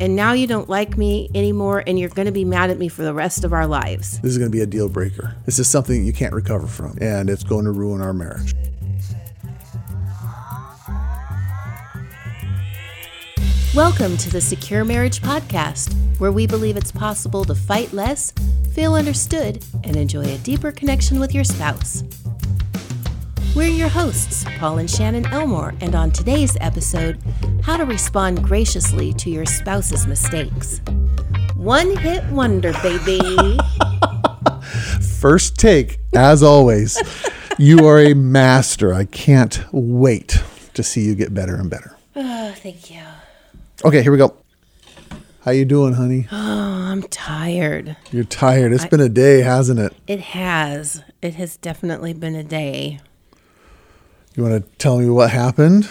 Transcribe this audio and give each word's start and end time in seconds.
and 0.00 0.16
now 0.16 0.32
you 0.32 0.46
don't 0.46 0.68
like 0.68 0.96
me 0.96 1.28
anymore, 1.34 1.84
and 1.86 1.98
you're 1.98 2.08
going 2.08 2.24
to 2.24 2.32
be 2.32 2.44
mad 2.44 2.70
at 2.70 2.78
me 2.78 2.88
for 2.88 3.02
the 3.02 3.12
rest 3.12 3.44
of 3.44 3.52
our 3.52 3.66
lives. 3.66 4.18
This 4.20 4.32
is 4.32 4.38
going 4.38 4.50
to 4.50 4.56
be 4.56 4.62
a 4.62 4.66
deal 4.66 4.88
breaker. 4.88 5.36
This 5.44 5.58
is 5.58 5.68
something 5.68 6.06
you 6.06 6.14
can't 6.14 6.32
recover 6.32 6.66
from, 6.66 6.96
and 7.02 7.28
it's 7.28 7.44
going 7.44 7.66
to 7.66 7.70
ruin 7.70 8.00
our 8.00 8.14
marriage. 8.14 8.54
Welcome 13.74 14.16
to 14.16 14.30
the 14.30 14.40
Secure 14.40 14.84
Marriage 14.84 15.20
Podcast, 15.20 15.94
where 16.18 16.32
we 16.32 16.46
believe 16.46 16.78
it's 16.78 16.90
possible 16.90 17.44
to 17.44 17.54
fight 17.54 17.92
less, 17.92 18.32
feel 18.72 18.94
understood, 18.94 19.62
and 19.84 19.96
enjoy 19.96 20.24
a 20.24 20.38
deeper 20.38 20.72
connection 20.72 21.20
with 21.20 21.34
your 21.34 21.44
spouse. 21.44 22.02
We're 23.56 23.66
your 23.68 23.88
hosts, 23.88 24.44
Paul 24.58 24.78
and 24.78 24.88
Shannon 24.88 25.26
Elmore, 25.26 25.74
and 25.80 25.96
on 25.96 26.12
today's 26.12 26.56
episode, 26.60 27.18
how 27.62 27.76
to 27.76 27.84
respond 27.84 28.44
graciously 28.44 29.12
to 29.14 29.28
your 29.28 29.44
spouse's 29.44 30.06
mistakes. 30.06 30.80
One 31.56 31.96
hit 31.96 32.24
wonder, 32.26 32.72
baby. 32.74 33.58
First 35.18 35.56
take, 35.56 35.98
as 36.14 36.44
always. 36.44 36.96
you 37.58 37.86
are 37.88 37.98
a 37.98 38.14
master. 38.14 38.94
I 38.94 39.04
can't 39.06 39.60
wait 39.72 40.42
to 40.74 40.84
see 40.84 41.00
you 41.02 41.16
get 41.16 41.34
better 41.34 41.56
and 41.56 41.68
better. 41.68 41.96
oh, 42.16 42.52
thank 42.56 42.88
you. 42.88 43.02
Okay, 43.84 44.00
here 44.02 44.12
we 44.12 44.18
go. 44.18 44.36
How 45.44 45.50
you 45.50 45.64
doing, 45.64 45.94
honey? 45.94 46.28
Oh, 46.90 46.92
I'm 46.92 47.02
tired. 47.04 47.96
You're 48.10 48.24
tired. 48.24 48.72
It's 48.72 48.84
been 48.86 49.00
a 49.00 49.08
day, 49.08 49.42
hasn't 49.42 49.78
it? 49.78 49.92
It 50.08 50.18
has. 50.20 51.04
It 51.22 51.34
has 51.34 51.56
definitely 51.56 52.12
been 52.12 52.34
a 52.34 52.42
day. 52.42 52.98
You 54.40 54.46
want 54.46 54.64
to 54.64 54.76
tell 54.78 54.98
me 54.98 55.10
what 55.10 55.28
happened? 55.28 55.86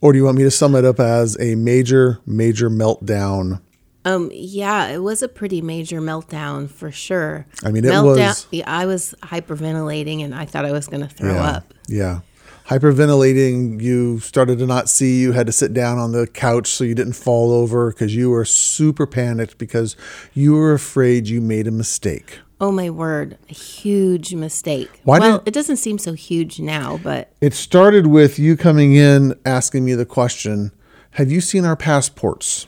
Or 0.00 0.12
do 0.12 0.18
you 0.18 0.24
want 0.24 0.36
me 0.36 0.42
to 0.42 0.50
sum 0.50 0.74
it 0.74 0.84
up 0.84 0.98
as 0.98 1.38
a 1.38 1.54
major, 1.54 2.18
major 2.26 2.68
meltdown? 2.68 3.60
Um, 4.04 4.30
yeah, 4.34 4.88
it 4.88 4.98
was 4.98 5.22
a 5.22 5.28
pretty 5.28 5.62
major 5.62 6.00
meltdown 6.00 6.68
for 6.68 6.90
sure. 6.90 7.46
I 7.62 7.70
mean, 7.70 7.84
it 7.84 7.92
meltdown, 7.92 8.16
was- 8.16 8.46
Yeah, 8.50 8.64
I 8.66 8.86
was 8.86 9.14
hyperventilating, 9.22 10.24
and 10.24 10.34
I 10.34 10.44
thought 10.44 10.64
I 10.64 10.72
was 10.72 10.88
going 10.88 11.06
to 11.06 11.14
throw 11.14 11.34
yeah. 11.34 11.44
up. 11.44 11.72
Yeah. 11.86 12.20
Hyperventilating, 12.66 13.80
you 13.80 14.18
started 14.18 14.58
to 14.58 14.66
not 14.66 14.88
see, 14.88 15.20
you 15.20 15.30
had 15.30 15.46
to 15.46 15.52
sit 15.52 15.72
down 15.72 15.98
on 15.98 16.10
the 16.10 16.26
couch 16.26 16.66
so 16.66 16.82
you 16.82 16.96
didn't 16.96 17.12
fall 17.12 17.52
over 17.52 17.92
because 17.92 18.16
you 18.16 18.30
were 18.30 18.44
super 18.44 19.06
panicked 19.06 19.56
because 19.56 19.94
you 20.34 20.54
were 20.54 20.72
afraid 20.72 21.28
you 21.28 21.40
made 21.40 21.68
a 21.68 21.72
mistake. 21.72 22.40
Oh 22.60 22.70
my 22.70 22.90
word, 22.90 23.38
a 23.48 23.54
huge 23.54 24.34
mistake. 24.34 24.90
Why 25.04 25.18
well, 25.18 25.38
did- 25.38 25.48
it 25.48 25.54
doesn't 25.54 25.76
seem 25.76 25.98
so 25.98 26.12
huge 26.12 26.60
now, 26.60 27.00
but 27.02 27.32
It 27.40 27.54
started 27.54 28.06
with 28.06 28.38
you 28.38 28.56
coming 28.56 28.94
in 28.94 29.34
asking 29.46 29.84
me 29.84 29.94
the 29.94 30.04
question, 30.06 30.72
Have 31.12 31.30
you 31.30 31.40
seen 31.40 31.64
our 31.64 31.76
passports? 31.76 32.66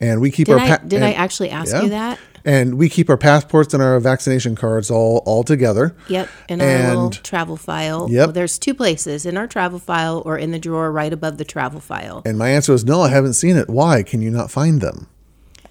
And 0.00 0.20
we 0.20 0.30
keep 0.30 0.46
did 0.46 0.54
our 0.54 0.60
I 0.60 0.68
pa- 0.68 0.84
did 0.86 1.02
I 1.02 1.12
actually 1.12 1.50
ask 1.50 1.72
Yeah. 1.72 1.82
you 1.82 1.88
that? 1.90 2.18
And 2.42 2.78
we 2.78 2.88
keep 2.88 3.10
our 3.10 3.18
passports 3.18 3.74
and 3.74 3.82
our 3.82 4.00
vaccination 4.00 4.54
cards 4.56 4.90
all 4.90 5.18
all 5.26 5.42
together. 5.44 5.94
Yep, 6.08 6.28
in 6.48 6.62
our 6.62 6.88
little 6.88 7.10
travel 7.10 7.58
file. 7.58 8.08
Yep. 8.10 8.26
Well, 8.28 8.32
there's 8.32 8.58
two 8.58 8.72
places 8.72 9.26
in 9.26 9.36
our 9.36 9.46
travel 9.46 9.78
file 9.78 10.22
or 10.24 10.38
in 10.38 10.50
the 10.52 10.58
drawer 10.58 10.90
right 10.90 11.12
above 11.12 11.36
the 11.36 11.44
travel 11.44 11.80
file. 11.80 12.22
And 12.24 12.38
my 12.38 12.48
answer 12.48 12.72
was, 12.72 12.82
no, 12.82 13.02
I 13.02 13.10
haven't 13.10 13.34
seen 13.34 13.56
it. 13.58 13.68
Why? 13.68 14.02
Can 14.02 14.22
you 14.22 14.30
not 14.30 14.50
find 14.50 14.80
them? 14.80 15.08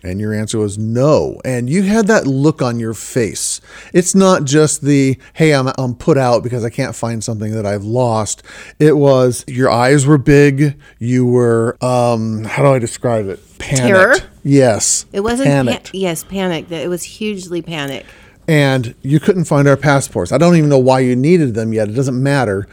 And 0.01 0.21
your 0.21 0.33
answer 0.33 0.57
was 0.57 0.77
no. 0.77 1.41
And 1.43 1.69
you 1.69 1.83
had 1.83 2.07
that 2.07 2.25
look 2.25 2.61
on 2.61 2.79
your 2.79 2.93
face. 2.93 3.59
It's 3.93 4.15
not 4.15 4.45
just 4.45 4.81
the, 4.81 5.17
hey, 5.33 5.53
I'm, 5.53 5.67
I'm 5.77 5.93
put 5.95 6.17
out 6.17 6.41
because 6.41 6.63
I 6.63 6.69
can't 6.69 6.95
find 6.95 7.21
something 7.23 7.51
that 7.51 7.65
I've 7.65 7.83
lost. 7.83 8.41
It 8.79 8.95
was 8.95 9.43
your 9.47 9.69
eyes 9.69 10.05
were 10.05 10.17
big. 10.17 10.79
You 10.99 11.25
were, 11.25 11.77
um, 11.81 12.45
how 12.45 12.63
do 12.63 12.69
I 12.69 12.79
describe 12.79 13.27
it? 13.27 13.39
Panicked. 13.59 13.87
Terror? 13.87 14.15
Yes. 14.43 15.05
It 15.11 15.19
wasn't 15.19 15.47
pa- 15.47 15.51
panicked. 15.51 15.93
yes, 15.93 16.23
panicked. 16.23 16.71
It 16.71 16.89
was 16.89 17.03
hugely 17.03 17.61
panic. 17.61 18.05
and 18.47 18.95
you 19.01 19.19
couldn't 19.19 19.45
find 19.45 19.67
our 19.67 19.77
passports. 19.77 20.31
I 20.31 20.37
don't 20.37 20.55
even 20.55 20.69
know 20.69 20.79
why 20.79 21.01
you 21.01 21.15
needed 21.15 21.55
them 21.55 21.73
yet. 21.73 21.89
It 21.89 21.93
doesn't 21.93 22.21
matter. 22.23 22.67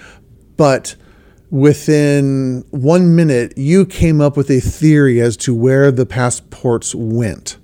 But 0.57 0.95
within 1.51 2.65
one 2.71 3.15
minute, 3.17 3.55
you 3.57 3.87
came 3.87 4.21
up 4.21 4.37
with 4.37 4.51
a 4.51 4.61
theory 4.61 5.21
as 5.21 5.37
to 5.39 5.55
where 5.55 5.91
the 5.91 6.07
passports 6.07 6.95
went. 6.95 7.57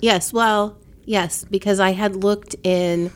Yes, 0.00 0.32
well, 0.32 0.76
yes, 1.04 1.44
because 1.44 1.80
I 1.80 1.92
had 1.92 2.16
looked 2.16 2.54
in 2.62 3.10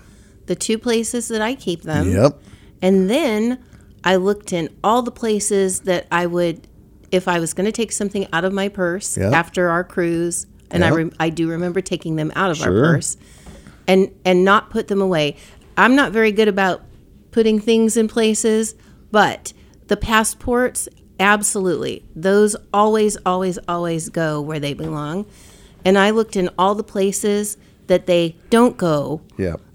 the 0.47 0.55
two 0.55 0.79
places 0.79 1.29
that 1.29 1.41
I 1.43 1.55
keep 1.55 1.83
them. 1.83 2.11
Yep. 2.13 2.41
And 2.83 3.09
then 3.11 3.59
I 4.05 4.17
looked 4.17 4.53
in 4.53 4.69
all 4.83 5.03
the 5.03 5.11
places 5.11 5.81
that 5.81 6.07
I 6.11 6.27
would, 6.27 6.67
if 7.13 7.29
I 7.29 7.39
was 7.39 7.53
going 7.55 7.67
to 7.67 7.73
take 7.73 7.93
something 7.93 8.27
out 8.33 8.45
of 8.45 8.53
my 8.53 8.69
purse 8.69 9.17
Yep. 9.19 9.33
after 9.33 9.69
our 9.69 9.85
cruise, 9.85 10.47
and 10.71 10.85
I, 10.85 10.89
Yep. 10.89 10.97
rem- 10.97 11.13
I 11.21 11.29
do 11.31 11.49
remember 11.49 11.81
taking 11.81 12.17
them 12.17 12.33
out 12.35 12.51
of 12.51 12.57
Sure. 12.59 12.85
our 12.87 12.95
purse, 12.95 13.17
and 13.87 14.11
and 14.25 14.45
not 14.45 14.71
put 14.71 14.89
them 14.89 15.01
away. 15.03 15.37
I'm 15.77 15.95
not 15.97 16.13
very 16.13 16.31
good 16.33 16.49
about 16.49 16.83
putting 17.33 17.59
things 17.61 17.97
in 17.97 18.07
places, 18.09 18.75
but 19.11 19.53
the 19.91 19.97
passports, 19.97 20.89
absolutely, 21.19 22.05
those 22.15 22.55
always, 22.73 23.17
always, 23.27 23.59
always 23.67 24.09
go 24.09 24.41
where 24.41 24.61
they 24.61 24.73
belong. 24.73 25.27
And 25.85 25.99
I 25.99 26.11
looked 26.11 26.37
in 26.37 26.49
all 26.57 26.77
the 26.77 26.85
places 26.85 27.57
that 27.89 28.07
they 28.07 28.37
don't 28.51 28.77
go 28.77 29.21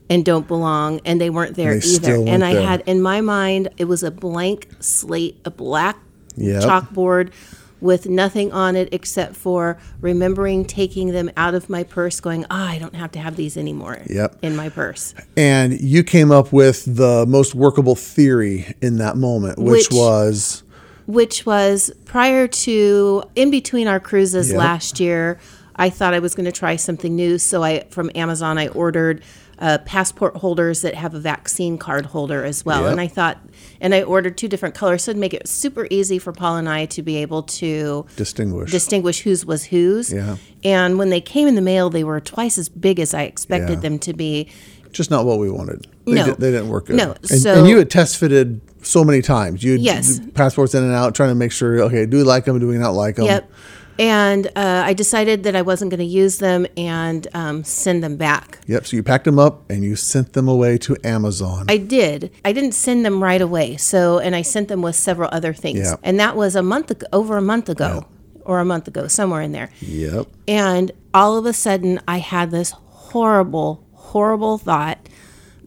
and 0.09 0.23
don't 0.23 0.47
belong 0.47 1.01
and 1.03 1.19
they 1.19 1.29
weren't 1.29 1.55
there 1.55 1.77
They 1.79 1.85
either 1.87 2.15
and 2.27 2.45
i 2.45 2.53
there. 2.53 2.65
had 2.65 2.81
in 2.85 3.01
my 3.01 3.19
mind 3.21 3.67
it 3.77 3.85
was 3.85 4.03
a 4.03 4.11
blank 4.11 4.69
slate 4.79 5.37
a 5.45 5.51
black 5.51 5.97
Yep. 6.37 6.63
chalkboard 6.63 7.31
with 7.81 8.07
nothing 8.07 8.51
on 8.53 8.75
it 8.75 8.89
except 8.91 9.35
for 9.35 9.77
remembering 10.01 10.63
taking 10.65 11.11
them 11.11 11.29
out 11.35 11.53
of 11.53 11.69
my 11.69 11.83
purse 11.83 12.19
going 12.19 12.45
ah 12.49 12.69
i 12.69 12.79
don't 12.79 12.95
have 12.95 13.11
to 13.11 13.19
have 13.19 13.35
these 13.35 13.57
anymore 13.57 13.97
Yep. 14.07 14.37
in 14.41 14.55
my 14.55 14.69
purse 14.69 15.13
And 15.35 15.79
you 15.79 16.03
came 16.03 16.31
up 16.31 16.53
with 16.53 16.83
the 16.85 17.25
most 17.27 17.53
workable 17.55 17.95
theory 17.95 18.73
in 18.81 18.97
that 18.99 19.17
moment, 19.17 19.59
which, 19.59 19.89
Which- 19.89 19.91
was 19.91 20.63
which 21.07 21.45
was 21.45 21.91
prior 22.05 22.47
to 22.47 23.23
in 23.35 23.51
between 23.51 23.87
our 23.87 23.99
cruises 23.99 24.49
Yep. 24.49 24.57
last 24.57 24.99
year 24.99 25.37
i 25.75 25.89
thought 25.89 26.13
i 26.15 26.19
was 26.19 26.33
going 26.33 26.45
to 26.45 26.51
try 26.51 26.75
something 26.77 27.15
new 27.15 27.37
so 27.37 27.61
i 27.61 27.85
from 27.91 28.09
amazon 28.15 28.57
i 28.57 28.69
ordered 28.69 29.21
uh, 29.59 29.77
passport 29.85 30.35
holders 30.37 30.81
that 30.81 30.95
have 30.95 31.13
a 31.13 31.19
vaccine 31.19 31.77
card 31.77 32.05
holder 32.07 32.43
as 32.43 32.65
well 32.65 32.83
Yep. 32.83 32.91
and 32.91 33.01
i 33.01 33.07
thought 33.07 33.37
and 33.79 33.95
i 33.95 34.03
ordered 34.03 34.37
two 34.37 34.47
different 34.47 34.75
colors 34.75 35.03
so 35.03 35.11
it'd 35.11 35.19
make 35.19 35.33
it 35.33 35.47
super 35.47 35.87
easy 35.89 36.19
for 36.19 36.31
paul 36.33 36.57
and 36.57 36.67
i 36.67 36.85
to 36.87 37.01
be 37.01 37.17
able 37.17 37.43
to 37.43 38.05
distinguish 38.17 38.71
distinguish 38.71 39.21
whose 39.21 39.45
was 39.45 39.65
whose 39.65 40.11
Yeah. 40.11 40.37
and 40.63 40.97
when 40.97 41.09
they 41.09 41.21
came 41.21 41.47
in 41.47 41.55
the 41.55 41.61
mail 41.61 41.89
they 41.89 42.03
were 42.03 42.19
twice 42.19 42.57
as 42.57 42.67
big 42.69 42.99
as 42.99 43.13
i 43.13 43.23
expected 43.23 43.75
Yeah. 43.75 43.79
them 43.79 43.99
to 43.99 44.13
be 44.13 44.49
just 44.91 45.11
not 45.11 45.25
what 45.25 45.39
we 45.39 45.49
wanted. 45.51 45.85
They, 46.05 46.13
No. 46.13 46.25
did, 46.27 46.37
they 46.37 46.51
didn't 46.51 46.69
work 46.69 46.85
good. 46.85 46.95
No, 46.95 47.15
And, 47.29 47.41
so- 47.41 47.53
and 47.55 47.67
you 47.67 47.77
had 47.79 47.89
test 47.89 48.15
fitted 48.15 48.61
so 48.81 49.03
many 49.03 49.21
times. 49.21 49.61
You 49.61 49.73
Yes. 49.73 50.21
passports 50.35 50.73
in 50.73 50.83
and 50.85 50.93
out, 50.93 51.13
trying 51.13 51.31
to 51.31 51.35
make 51.35 51.51
sure. 51.51 51.81
Okay, 51.81 52.05
do 52.05 52.15
we 52.15 52.23
like 52.23 52.45
them? 52.45 52.57
Do 52.59 52.67
we 52.69 52.77
not 52.77 52.91
like 52.93 53.17
them? 53.17 53.25
Yep. 53.25 53.51
And 53.97 54.47
uh, 54.47 54.83
I 54.85 54.93
decided 54.93 55.43
that 55.43 55.55
I 55.55 55.61
wasn't 55.61 55.91
going 55.91 55.99
to 55.99 56.05
use 56.05 56.39
them 56.39 56.67
and 56.75 57.27
um, 57.33 57.63
send 57.63 58.03
them 58.03 58.17
back. 58.17 58.59
Yep. 58.67 58.87
So 58.87 58.97
you 58.97 59.03
packed 59.03 59.25
them 59.25 59.39
up 59.39 59.69
and 59.69 59.83
you 59.83 59.95
sent 59.95 60.33
them 60.33 60.47
away 60.47 60.77
to 60.79 60.97
Amazon. 61.03 61.65
I 61.69 61.77
did. 61.77 62.31
I 62.43 62.51
didn't 62.51 62.73
send 62.73 63.05
them 63.05 63.23
right 63.23 63.41
away. 63.41 63.77
So, 63.77 64.19
and 64.19 64.35
I 64.35 64.41
sent 64.41 64.67
them 64.67 64.81
with 64.81 64.95
several 64.95 65.29
other 65.31 65.53
things. 65.53 65.79
Yeah. 65.79 65.95
And 66.03 66.19
that 66.19 66.35
was 66.35 66.55
a 66.55 66.63
month 66.63 66.91
ago, 66.91 67.07
over 67.13 67.37
a 67.37 67.41
month 67.41 67.69
ago, 67.69 68.05
or 68.41 68.59
a 68.59 68.65
month 68.65 68.87
ago, 68.87 69.07
somewhere 69.07 69.41
in 69.41 69.51
there. 69.51 69.71
yep. 69.79 70.27
And 70.47 70.91
all 71.13 71.37
of 71.37 71.45
a 71.45 71.53
sudden, 71.53 71.99
I 72.07 72.19
had 72.19 72.51
this 72.51 72.71
horrible, 72.71 73.85
horrible 73.93 74.57
thought 74.57 75.09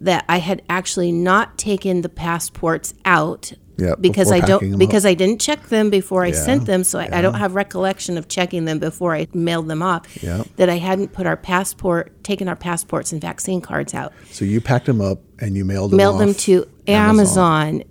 that 0.00 0.24
I 0.28 0.38
had 0.38 0.62
actually 0.68 1.12
not 1.12 1.58
taken 1.58 2.02
the 2.02 2.08
passports 2.08 2.94
out. 3.04 3.52
Yep, 3.78 4.00
because 4.00 4.32
I 4.32 4.40
don't 4.40 4.76
because 4.76 5.06
I 5.06 5.14
didn't 5.14 5.40
check 5.40 5.68
them 5.68 5.88
before 5.88 6.24
I 6.24 6.28
Yeah, 6.28 6.44
sent 6.44 6.66
them, 6.66 6.82
so 6.82 6.98
I, 6.98 7.08
I 7.12 7.22
don't 7.22 7.34
have 7.34 7.54
recollection 7.54 8.18
of 8.18 8.26
checking 8.26 8.64
them 8.64 8.80
before 8.80 9.14
I 9.14 9.28
mailed 9.32 9.68
them 9.68 9.82
off. 9.82 10.20
Yep. 10.20 10.48
That 10.56 10.68
I 10.68 10.78
hadn't 10.78 11.12
put 11.12 11.26
our 11.26 11.36
passport, 11.36 12.24
taken 12.24 12.48
our 12.48 12.56
passports 12.56 13.12
and 13.12 13.20
vaccine 13.20 13.60
cards 13.60 13.94
out, 13.94 14.12
So 14.32 14.44
you 14.44 14.60
packed 14.60 14.86
them 14.86 15.00
up 15.00 15.20
and 15.38 15.56
you 15.56 15.64
mailed 15.64 15.92
them 15.92 15.98
mailed 15.98 16.20
them 16.20 16.34
to 16.34 16.68
Amazon, 16.88 17.84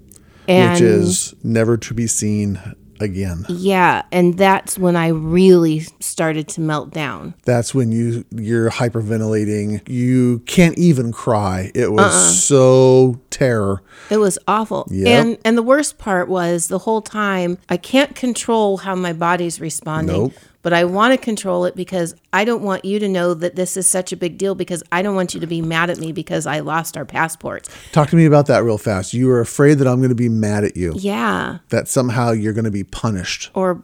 and 0.49 0.73
which 0.73 0.81
is 0.81 1.33
never 1.41 1.77
to 1.77 1.93
be 1.93 2.05
seen 2.05 2.59
again. 2.99 3.45
yeah, 3.49 4.03
and 4.11 4.37
that's 4.37 4.77
when 4.77 4.95
I 4.95 5.07
really 5.09 5.81
started 5.99 6.47
to 6.49 6.61
melt 6.61 6.91
down. 6.91 7.33
That's 7.45 7.73
when 7.75 7.91
you 7.91 8.25
you're 8.31 8.69
hyperventilating. 8.69 9.87
You 9.87 10.39
can't 10.45 10.77
even 10.77 11.11
cry. 11.11 11.71
It 11.75 11.91
was 11.91 12.01
Uh-uh. 12.13 12.29
so 12.31 13.21
terror. 13.29 13.81
It 14.09 14.17
was 14.17 14.37
awful. 14.47 14.87
Yep. 14.89 15.07
And 15.07 15.37
and 15.45 15.57
the 15.57 15.63
worst 15.63 15.97
part 15.97 16.27
was 16.29 16.67
the 16.67 16.79
whole 16.79 17.01
time 17.01 17.57
I 17.69 17.77
can't 17.77 18.15
control 18.15 18.77
how 18.77 18.95
my 18.95 19.13
body's 19.13 19.59
responding. 19.59 20.15
Nope. 20.23 20.33
But 20.63 20.73
I 20.73 20.83
want 20.85 21.13
to 21.13 21.17
control 21.17 21.65
it 21.65 21.75
because 21.75 22.15
I 22.33 22.43
don't 22.45 22.61
want 22.63 22.83
you 22.83 22.99
to 22.99 23.07
know 23.07 23.33
that 23.33 23.55
this 23.55 23.77
is 23.77 23.87
such 23.87 24.11
a 24.11 24.17
big 24.17 24.37
deal 24.37 24.55
because 24.55 24.83
I 24.91 25.01
don't 25.01 25.15
want 25.15 25.33
you 25.33 25.39
to 25.39 25.47
be 25.47 25.61
mad 25.61 25.89
at 25.89 25.97
me 25.99 26.11
because 26.11 26.45
I 26.45 26.59
lost 26.59 26.97
our 26.97 27.05
passports. 27.05 27.69
Talk 27.91 28.09
to 28.09 28.15
me 28.15 28.25
about 28.25 28.47
that 28.47 28.63
real 28.63 28.77
fast. 28.77 29.13
You 29.13 29.29
are 29.29 29.39
afraid 29.39 29.75
that 29.75 29.87
I'm 29.87 29.97
going 29.97 30.09
to 30.09 30.15
be 30.15 30.29
mad 30.29 30.63
at 30.63 30.75
you, 30.75 30.93
Yeah. 30.97 31.59
that 31.69 31.87
somehow 31.87 32.31
you're 32.31 32.53
going 32.53 32.65
to 32.65 32.71
be 32.71 32.83
punished. 32.83 33.49
Or 33.53 33.81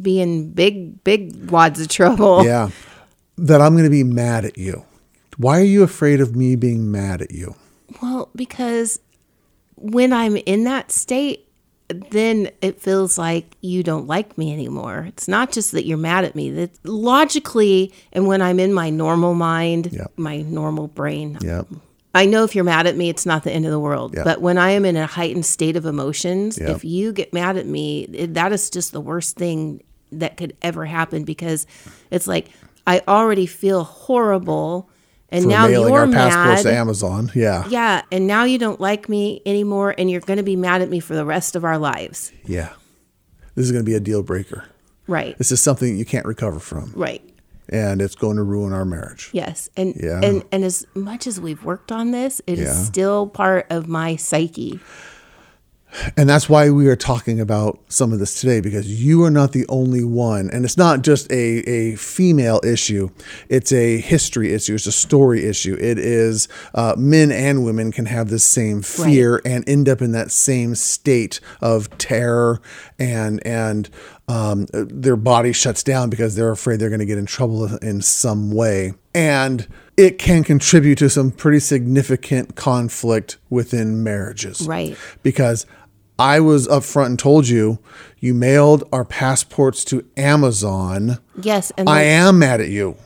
be 0.00 0.20
in 0.20 0.52
big, 0.52 1.02
big 1.04 1.50
wads 1.50 1.80
of 1.80 1.88
trouble. 1.88 2.44
Yeah. 2.44 2.70
That 3.36 3.60
I'm 3.60 3.72
going 3.74 3.84
to 3.84 3.90
be 3.90 4.04
mad 4.04 4.44
at 4.44 4.58
you. 4.58 4.84
Why 5.36 5.60
are 5.60 5.64
you 5.64 5.82
afraid 5.84 6.20
of 6.20 6.34
me 6.34 6.56
being 6.56 6.90
mad 6.90 7.22
at 7.22 7.30
you? 7.30 7.54
Well, 8.02 8.28
because 8.34 8.98
when 9.76 10.12
I'm 10.12 10.36
in 10.38 10.64
that 10.64 10.90
state, 10.90 11.47
then 12.10 12.50
it 12.60 12.80
feels 12.80 13.16
like 13.18 13.56
you 13.60 13.82
don't 13.82 14.06
like 14.06 14.36
me 14.36 14.52
anymore. 14.52 15.06
It's 15.08 15.26
not 15.28 15.52
just 15.52 15.72
that 15.72 15.86
you're 15.86 15.96
mad 15.98 16.24
at 16.24 16.34
me. 16.34 16.50
That 16.50 16.70
logically, 16.84 17.92
and 18.12 18.26
when 18.26 18.42
I'm 18.42 18.60
in 18.60 18.72
my 18.74 18.90
normal 18.90 19.34
mind, 19.34 19.90
Yep. 19.92 20.12
my 20.16 20.42
normal 20.42 20.88
brain, 20.88 21.38
Yep. 21.40 21.66
I 22.14 22.24
know 22.26 22.42
if 22.44 22.54
you're 22.54 22.64
mad 22.64 22.86
at 22.86 22.96
me, 22.96 23.08
it's 23.10 23.26
not 23.26 23.44
the 23.44 23.52
end 23.52 23.64
of 23.64 23.70
the 23.70 23.78
world. 23.78 24.14
Yeah. 24.16 24.24
But 24.24 24.40
when 24.40 24.58
I 24.58 24.70
am 24.70 24.84
in 24.84 24.96
a 24.96 25.06
heightened 25.06 25.46
state 25.46 25.76
of 25.76 25.84
emotions, 25.86 26.58
if 26.58 26.84
you 26.84 27.12
get 27.12 27.32
mad 27.32 27.56
at 27.56 27.66
me, 27.66 28.02
it, 28.12 28.34
that 28.34 28.52
is 28.52 28.70
just 28.70 28.92
the 28.92 29.00
worst 29.00 29.36
thing 29.36 29.82
that 30.12 30.36
could 30.36 30.56
ever 30.62 30.84
happen 30.86 31.24
because 31.24 31.66
it's 32.10 32.26
like 32.26 32.48
I 32.86 33.02
already 33.06 33.44
feel 33.46 33.84
horrible, 33.84 34.88
and 35.30 35.46
now 35.46 35.66
you're 35.66 36.06
mad. 36.06 36.62
to 36.62 36.72
Amazon. 36.72 37.30
Yeah. 37.34 37.66
Yeah, 37.68 38.02
and 38.10 38.26
now 38.26 38.44
you 38.44 38.58
don't 38.58 38.80
like 38.80 39.08
me 39.08 39.42
anymore, 39.46 39.94
and 39.98 40.10
you're 40.10 40.20
going 40.22 40.38
to 40.38 40.42
be 40.42 40.56
mad 40.56 40.82
at 40.82 40.88
me 40.88 41.00
for 41.00 41.14
the 41.14 41.24
rest 41.24 41.54
of 41.56 41.64
our 41.64 41.78
lives. 41.78 42.32
Yeah. 42.44 42.70
This 43.54 43.66
is 43.66 43.72
going 43.72 43.84
to 43.84 43.88
be 43.90 43.94
a 43.96 44.00
deal 44.00 44.22
breaker. 44.22 44.64
Right. 45.06 45.36
This 45.38 45.50
is 45.52 45.60
something 45.60 45.96
you 45.98 46.04
can't 46.04 46.26
recover 46.26 46.58
from, 46.60 46.92
Right. 46.94 47.22
and 47.68 48.00
it's 48.02 48.14
going 48.14 48.36
to 48.36 48.42
ruin 48.42 48.72
our 48.72 48.84
marriage. 48.84 49.30
Yes. 49.32 49.68
And 49.76 49.94
Yeah. 49.96 50.20
and 50.22 50.44
and 50.52 50.64
as 50.64 50.86
much 50.94 51.26
as 51.26 51.40
we've 51.40 51.64
worked 51.64 51.90
on 51.90 52.10
this, 52.10 52.40
it 52.46 52.58
is 52.58 52.66
Yeah. 52.68 52.74
still 52.84 53.26
part 53.26 53.66
of 53.70 53.88
my 53.88 54.16
psyche. 54.16 54.80
And 56.16 56.28
that's 56.28 56.48
why 56.48 56.70
we 56.70 56.88
are 56.88 56.96
talking 56.96 57.40
about 57.40 57.78
some 57.88 58.12
of 58.12 58.18
this 58.18 58.40
today 58.40 58.60
because 58.60 59.02
you 59.02 59.24
are 59.24 59.30
not 59.30 59.52
the 59.52 59.66
only 59.68 60.04
one. 60.04 60.50
And 60.50 60.64
it's 60.64 60.76
not 60.76 61.02
just 61.02 61.30
a, 61.32 61.58
a 61.68 61.96
female 61.96 62.60
issue, 62.62 63.10
it's 63.48 63.72
a 63.72 63.98
history 63.98 64.52
issue, 64.52 64.74
it's 64.74 64.86
a 64.86 64.92
story 64.92 65.44
issue. 65.44 65.76
It 65.80 65.98
is 65.98 66.48
uh, 66.74 66.94
men 66.96 67.32
and 67.32 67.64
women 67.64 67.90
can 67.90 68.06
have 68.06 68.28
the 68.28 68.38
same 68.38 68.82
fear 68.82 69.40
and 69.44 69.68
end 69.68 69.88
up 69.88 70.02
in 70.02 70.12
that 70.12 70.30
same 70.30 70.74
state 70.74 71.40
of 71.60 71.96
terror 71.98 72.60
and, 72.98 73.44
and, 73.46 73.88
um, 74.28 74.66
their 74.72 75.16
body 75.16 75.54
shuts 75.54 75.82
down 75.82 76.10
because 76.10 76.36
they're 76.36 76.50
afraid 76.50 76.80
they're 76.80 76.90
going 76.90 77.00
to 77.00 77.06
get 77.06 77.16
in 77.16 77.24
trouble 77.24 77.76
in 77.76 78.02
some 78.02 78.50
way. 78.50 78.92
And 79.14 79.66
it 79.96 80.18
can 80.18 80.44
contribute 80.44 80.98
to 80.98 81.10
some 81.10 81.30
pretty 81.30 81.60
significant 81.60 82.54
conflict 82.54 83.38
within 83.50 84.02
marriages 84.02 84.60
Right. 84.66 84.96
because 85.22 85.66
I 86.18 86.40
was 86.40 86.66
upfront 86.68 87.06
and 87.06 87.18
told 87.18 87.48
you 87.48 87.78
you 88.20 88.34
mailed 88.34 88.84
our 88.92 89.04
passports 89.04 89.84
to 89.86 90.04
Amazon. 90.16 91.18
Yes, 91.40 91.72
and 91.76 91.88
I 91.88 92.02
am 92.02 92.38
mad 92.38 92.60
at 92.60 92.68
you. 92.68 92.96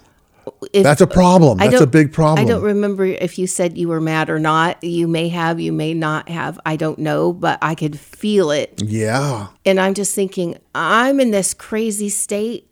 if- 0.73 0.83
That's 0.83 1.01
a 1.01 1.07
problem. 1.07 1.61
I 1.61 1.69
That's 1.69 1.83
a 1.83 1.87
big 1.87 2.13
problem. 2.13 2.45
I 2.45 2.49
don't 2.49 2.63
remember 2.65 3.05
if 3.05 3.39
you 3.39 3.47
said 3.47 3.79
you 3.79 3.87
were 3.89 4.01
mad 4.01 4.29
or 4.29 4.39
not. 4.41 4.83
You 4.83 5.07
may 5.07 5.29
have, 5.29 5.61
you 5.61 5.73
may 5.73 5.95
not 5.95 6.29
have. 6.29 6.59
I 6.67 6.75
don't 6.77 6.99
know, 6.99 7.33
but 7.33 7.59
I 7.63 7.75
could 7.77 7.99
feel 7.99 8.51
it. 8.51 8.83
yeah. 8.85 9.49
And 9.65 9.79
I'm 9.79 9.95
just 9.95 10.15
thinking, 10.15 10.57
I'm 10.75 11.21
in 11.21 11.31
this 11.31 11.55
crazy 11.55 12.09
state. 12.09 12.69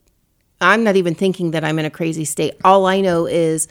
I'm 0.61 0.85
not 0.85 0.97
even 0.97 1.15
thinking 1.15 1.53
that 1.53 1.65
I'm 1.65 1.79
in 1.79 1.85
a 1.85 1.91
crazy 1.91 2.25
state. 2.25 2.55
All 2.65 2.87
I 2.87 3.01
know 3.01 3.27
is 3.27 3.69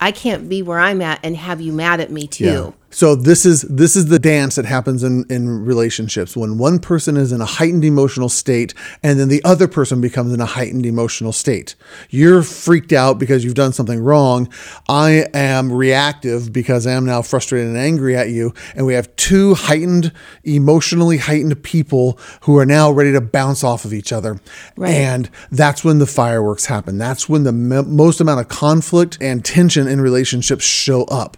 I 0.00 0.12
can't 0.12 0.48
be 0.48 0.62
where 0.62 0.78
I'm 0.78 1.02
at 1.02 1.20
and 1.22 1.36
have 1.36 1.60
you 1.60 1.72
mad 1.72 2.00
at 2.00 2.10
me 2.10 2.26
too. 2.26 2.44
Yeah. 2.44 2.70
So 2.90 3.14
this 3.14 3.44
is 3.44 3.62
this 3.62 3.96
is 3.96 4.06
the 4.06 4.18
dance 4.18 4.54
that 4.56 4.64
happens 4.64 5.02
in 5.04 5.26
in 5.28 5.64
relationships 5.64 6.34
when 6.34 6.56
one 6.56 6.78
person 6.78 7.18
is 7.18 7.32
in 7.32 7.42
a 7.42 7.46
heightened 7.46 7.84
emotional 7.84 8.30
state 8.30 8.72
and 9.02 9.20
then 9.20 9.28
the 9.28 9.44
other 9.44 9.68
person 9.68 10.00
becomes 10.00 10.32
in 10.32 10.40
a 10.40 10.46
heightened 10.46 10.86
emotional 10.86 11.32
state. 11.32 11.74
You're 12.08 12.42
freaked 12.42 12.92
out 12.94 13.18
because 13.18 13.44
you've 13.44 13.54
done 13.54 13.74
something 13.74 14.02
wrong. 14.02 14.48
I 14.88 15.26
am 15.34 15.70
reactive 15.70 16.50
because 16.50 16.86
I 16.86 16.92
am 16.92 17.04
now 17.04 17.20
frustrated 17.20 17.68
and 17.68 17.76
angry 17.76 18.16
at 18.16 18.30
you 18.30 18.54
and 18.74 18.86
we 18.86 18.94
have 18.94 19.14
two 19.16 19.54
heightened 19.54 20.10
emotionally 20.44 21.18
heightened 21.18 21.62
people 21.62 22.18
who 22.42 22.56
are 22.56 22.66
now 22.66 22.90
ready 22.90 23.12
to 23.12 23.20
bounce 23.20 23.62
off 23.62 23.84
of 23.84 23.92
each 23.92 24.12
other. 24.12 24.40
Right. 24.76 24.94
And 24.94 25.30
that's 25.50 25.84
when 25.84 25.98
the 25.98 26.06
fireworks 26.06 26.66
happen. 26.66 26.96
That's 26.96 27.28
when 27.28 27.44
the 27.44 27.52
mo- 27.52 27.82
most 27.82 28.18
amount 28.18 28.40
of 28.40 28.48
conflict 28.48 29.18
and 29.20 29.44
tension 29.44 29.86
in 29.86 30.00
relationships 30.00 30.64
show 30.64 31.04
up. 31.04 31.36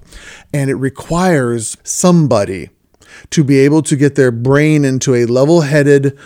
And 0.53 0.70
it 0.70 0.75
requires 0.75 1.40
somebody 1.85 2.71
to 3.31 3.43
be 3.45 3.59
able 3.59 3.83
to 3.83 3.97
get 3.97 4.15
their 4.15 4.31
brain 4.31 4.85
into 4.85 5.15
a 5.15 5.27
level 5.27 5.63
headed, 5.63 6.17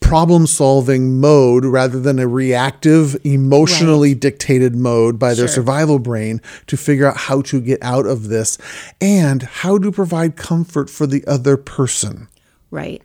problem 0.00 0.46
solving 0.46 1.18
mode 1.20 1.64
rather 1.64 1.98
than 1.98 2.18
a 2.18 2.28
reactive, 2.28 3.16
emotionally 3.24 4.14
dictated 4.14 4.76
mode 4.76 5.18
by 5.18 5.28
their 5.34 5.46
Sure. 5.48 5.54
survival 5.56 5.98
brain 5.98 6.40
to 6.66 6.76
figure 6.76 7.06
out 7.06 7.16
how 7.16 7.40
to 7.42 7.60
get 7.60 7.78
out 7.82 8.06
of 8.06 8.28
this 8.28 8.58
and 9.00 9.42
how 9.42 9.78
to 9.78 9.90
provide 9.90 10.36
comfort 10.36 10.90
for 10.90 11.06
the 11.06 11.26
other 11.26 11.56
person. 11.56 12.28
Right. 12.70 13.02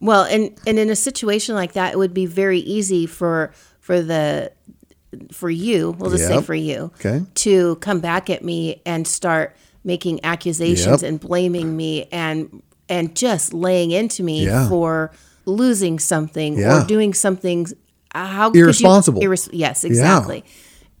Well, 0.00 0.22
and 0.24 0.50
and 0.66 0.78
in 0.78 0.88
a 0.88 0.96
situation 0.96 1.54
like 1.54 1.72
that, 1.72 1.92
it 1.92 1.98
would 1.98 2.14
be 2.14 2.26
very 2.26 2.60
easy 2.60 3.06
for 3.06 3.52
for 3.80 4.00
the 4.00 4.52
for 5.32 5.50
you, 5.50 5.96
we'll 5.98 6.10
just 6.12 6.28
say 6.28 6.40
for 6.40 6.54
you, 6.54 6.92
Okay. 7.04 7.24
to 7.34 7.74
come 7.76 7.98
back 7.98 8.30
at 8.30 8.44
me 8.44 8.80
and 8.86 9.08
start 9.08 9.56
making 9.84 10.20
accusations 10.24 11.02
Yep. 11.02 11.08
and 11.08 11.20
blaming 11.20 11.76
me 11.76 12.06
and 12.12 12.62
and 12.88 13.14
just 13.14 13.54
laying 13.54 13.92
into 13.92 14.22
me 14.22 14.46
Yeah. 14.46 14.68
for 14.68 15.12
losing 15.46 15.98
something 15.98 16.58
Yeah. 16.58 16.82
or 16.82 16.86
doing 16.86 17.14
something 17.14 17.66
uh, 18.14 18.26
how 18.26 18.50
could 18.50 18.58
you- 18.58 18.64
Irresponsible. 18.64 19.22
irres- 19.22 19.48
yes, 19.52 19.84
exactly. 19.84 20.44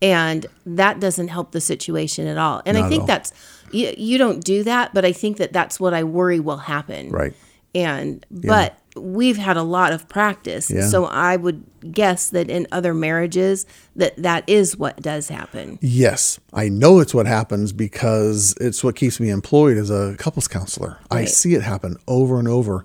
And 0.00 0.46
that 0.64 1.00
doesn't 1.00 1.28
help 1.28 1.50
the 1.52 1.60
situation 1.60 2.26
at 2.28 2.38
all. 2.38 2.62
And 2.64 2.78
Not 2.78 2.86
I 2.86 2.88
think 2.88 3.06
that's 3.06 3.32
you, 3.72 3.92
you 3.98 4.16
don't 4.16 4.42
do 4.42 4.62
that, 4.64 4.94
but 4.94 5.04
I 5.04 5.12
think 5.12 5.36
that 5.38 5.52
that's 5.52 5.78
what 5.80 5.92
I 5.92 6.04
worry 6.04 6.38
will 6.40 6.56
happen 6.58 7.10
Right. 7.10 7.34
and 7.74 8.24
but 8.30 8.78
we've 9.00 9.36
had 9.38 9.56
a 9.56 9.62
lot 9.62 9.92
of 9.92 10.08
practice 10.08 10.70
Yeah. 10.70 10.88
so 10.88 11.06
i 11.06 11.36
would 11.36 11.64
guess 11.92 12.30
that 12.30 12.50
in 12.50 12.66
other 12.70 12.92
marriages 12.94 13.64
that 13.96 14.14
that 14.16 14.44
is 14.48 14.76
what 14.76 15.00
does 15.00 15.28
happen 15.28 15.78
Yes, 15.80 16.38
I 16.52 16.68
know 16.68 17.00
it's 17.00 17.14
what 17.14 17.26
happens 17.26 17.72
because 17.72 18.54
it's 18.60 18.84
what 18.84 18.96
keeps 18.96 19.18
me 19.18 19.30
employed 19.30 19.76
as 19.78 19.88
a 19.90 20.14
couples 20.18 20.46
counselor. 20.48 20.98
I 21.10 21.24
see 21.24 21.54
it 21.54 21.62
happen 21.62 21.96
over 22.06 22.38
and 22.38 22.46
over. 22.48 22.84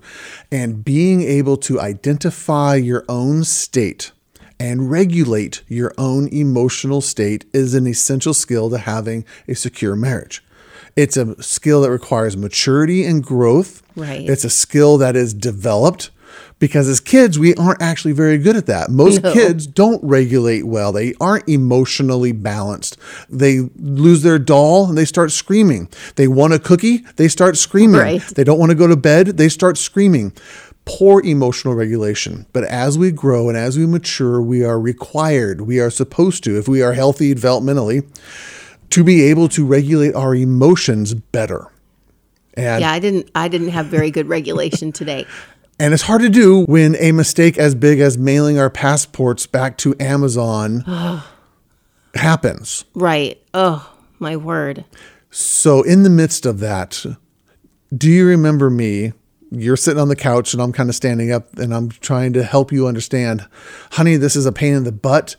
And 0.50 0.84
being 0.84 1.22
able 1.22 1.56
to 1.58 1.78
identify 1.80 2.74
your 2.76 3.04
own 3.08 3.44
state 3.44 4.12
and 4.58 4.90
regulate 4.90 5.62
your 5.68 5.92
own 5.98 6.28
emotional 6.28 7.00
state 7.02 7.44
is 7.52 7.74
an 7.74 7.86
essential 7.86 8.32
skill 8.34 8.70
to 8.70 8.78
having 8.78 9.24
a 9.46 9.54
secure 9.54 9.94
marriage. 9.94 10.42
It's 10.96 11.16
a 11.16 11.40
skill 11.42 11.82
that 11.82 11.90
requires 11.90 12.36
maturity 12.36 13.04
and 13.04 13.22
growth. 13.22 13.82
Right. 13.94 14.28
It's 14.28 14.44
a 14.44 14.50
skill 14.50 14.96
that 14.98 15.14
is 15.14 15.34
developed 15.34 16.10
because 16.58 16.88
as 16.88 17.00
kids, 17.00 17.38
we 17.38 17.54
aren't 17.54 17.82
actually 17.82 18.12
very 18.12 18.38
good 18.38 18.56
at 18.56 18.66
that. 18.66 18.90
Most 18.90 19.22
No. 19.22 19.32
kids 19.32 19.66
don't 19.66 20.02
regulate 20.02 20.66
well. 20.66 20.92
They 20.92 21.12
aren't 21.20 21.46
emotionally 21.48 22.32
balanced. 22.32 22.96
They 23.28 23.68
lose 23.78 24.22
their 24.22 24.38
doll 24.38 24.88
and 24.88 24.96
they 24.96 25.04
start 25.04 25.32
screaming. 25.32 25.88
They 26.16 26.28
want 26.28 26.54
a 26.54 26.58
cookie, 26.58 27.04
they 27.16 27.28
start 27.28 27.56
screaming. 27.58 28.00
Right. 28.00 28.22
They 28.34 28.44
don't 28.44 28.58
want 28.58 28.70
to 28.70 28.74
go 28.76 28.86
to 28.86 28.96
bed, 28.96 29.36
they 29.36 29.48
start 29.50 29.76
screaming. 29.76 30.32
Poor 30.86 31.20
emotional 31.24 31.74
regulation. 31.74 32.46
But 32.52 32.64
as 32.64 32.96
we 32.96 33.10
grow 33.10 33.48
and 33.48 33.58
as 33.58 33.76
we 33.76 33.86
mature, 33.86 34.40
we 34.40 34.64
are 34.64 34.80
required, 34.80 35.62
we 35.62 35.78
are 35.80 35.90
supposed 35.90 36.42
to, 36.44 36.56
if 36.56 36.68
we 36.68 36.80
are 36.80 36.92
healthy 36.94 37.34
developmentally, 37.34 38.04
to 38.96 39.04
be 39.04 39.22
able 39.24 39.46
to 39.50 39.64
regulate 39.64 40.14
our 40.14 40.34
emotions 40.34 41.12
better. 41.14 41.70
And 42.54 42.80
yeah 42.80 42.90
i 42.90 42.98
didn't 42.98 43.30
i 43.34 43.48
didn't 43.48 43.68
have 43.68 43.86
very 43.86 44.10
good 44.10 44.28
regulation 44.28 44.90
today 44.92 45.26
And 45.78 45.92
it's 45.92 46.04
hard 46.04 46.22
to 46.22 46.30
do 46.30 46.64
when 46.64 46.96
a 46.96 47.12
mistake 47.12 47.58
as 47.58 47.74
big 47.74 48.00
as 48.00 48.16
mailing 48.16 48.58
our 48.58 48.70
passports 48.70 49.46
back 49.46 49.76
to 49.84 49.94
Amazon 50.00 50.80
happens. 52.14 52.84
right 52.94 53.40
oh 53.52 53.92
my 54.18 54.36
word 54.36 54.84
So, 55.30 55.82
in 55.82 56.02
the 56.02 56.08
midst 56.08 56.46
of 56.46 56.60
that, 56.60 57.04
do 57.94 58.08
you 58.10 58.26
remember 58.26 58.70
me? 58.70 59.12
You're 59.50 59.76
sitting 59.76 60.00
on 60.00 60.08
the 60.08 60.16
couch 60.16 60.54
and 60.54 60.62
I'm 60.62 60.72
kind 60.72 60.88
of 60.88 60.96
standing 60.96 61.30
up 61.30 61.58
and 61.58 61.74
I'm 61.74 61.90
trying 61.90 62.32
to 62.32 62.42
help 62.42 62.72
you 62.72 62.86
understand, 62.88 63.46
honey, 63.92 64.16
this 64.16 64.34
is 64.34 64.46
a 64.46 64.52
pain 64.52 64.72
in 64.74 64.84
the 64.84 64.92
butt, 64.92 65.36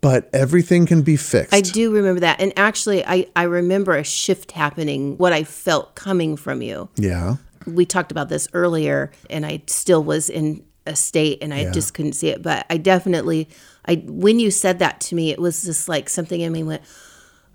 but 0.00 0.28
everything 0.32 0.86
can 0.86 1.02
be 1.02 1.16
fixed. 1.16 1.52
i 1.54 1.60
do 1.60 1.90
remember 1.92 2.20
that 2.20 2.40
and 2.40 2.52
actually 2.56 3.04
i 3.06 3.26
i 3.36 3.42
remember 3.42 3.96
a 3.96 4.04
shift 4.04 4.52
happening 4.52 5.16
what 5.18 5.32
i 5.32 5.42
felt 5.44 5.94
coming 5.94 6.36
from 6.36 6.62
you 6.62 6.88
yeah. 6.96 7.36
we 7.66 7.84
talked 7.86 8.12
about 8.12 8.28
this 8.28 8.48
earlier 8.52 9.10
and 9.30 9.44
i 9.46 9.60
still 9.66 10.02
was 10.02 10.30
in 10.30 10.62
a 10.86 10.96
state 10.96 11.38
and 11.42 11.52
I 11.52 11.64
Yeah. 11.64 11.70
just 11.72 11.92
couldn't 11.92 12.14
see 12.14 12.28
it. 12.30 12.42
But 12.42 12.64
I 12.70 12.78
definitely, 12.78 13.46
I 13.84 13.96
when 14.06 14.38
you 14.40 14.50
said 14.50 14.78
that 14.78 15.00
to 15.02 15.14
me, 15.14 15.30
it 15.30 15.38
was 15.38 15.62
just 15.62 15.86
like 15.86 16.08
something 16.08 16.40
in 16.40 16.50
me 16.50 16.62
went, 16.62 16.80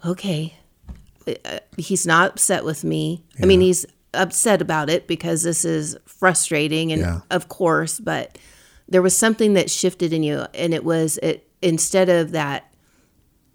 okay, 0.05 0.53
uh, 1.27 1.57
he's 1.75 2.05
not 2.05 2.29
upset 2.29 2.63
with 2.63 2.83
me. 2.83 3.23
I 3.41 3.47
mean, 3.47 3.59
he's 3.59 3.87
upset 4.13 4.61
about 4.61 4.87
it 4.91 5.07
because 5.07 5.41
this 5.41 5.65
is 5.65 5.97
frustrating, 6.05 6.91
and 6.91 7.01
Yeah. 7.01 7.21
of 7.31 7.47
course, 7.47 7.99
but 7.99 8.37
there 8.87 9.01
was 9.01 9.17
something 9.17 9.53
that 9.55 9.71
shifted 9.71 10.13
in 10.13 10.21
you, 10.21 10.45
and 10.53 10.71
it 10.71 10.83
was 10.83 11.17
it 11.23 11.47
instead 11.63 12.09
of 12.09 12.31
that 12.31 12.71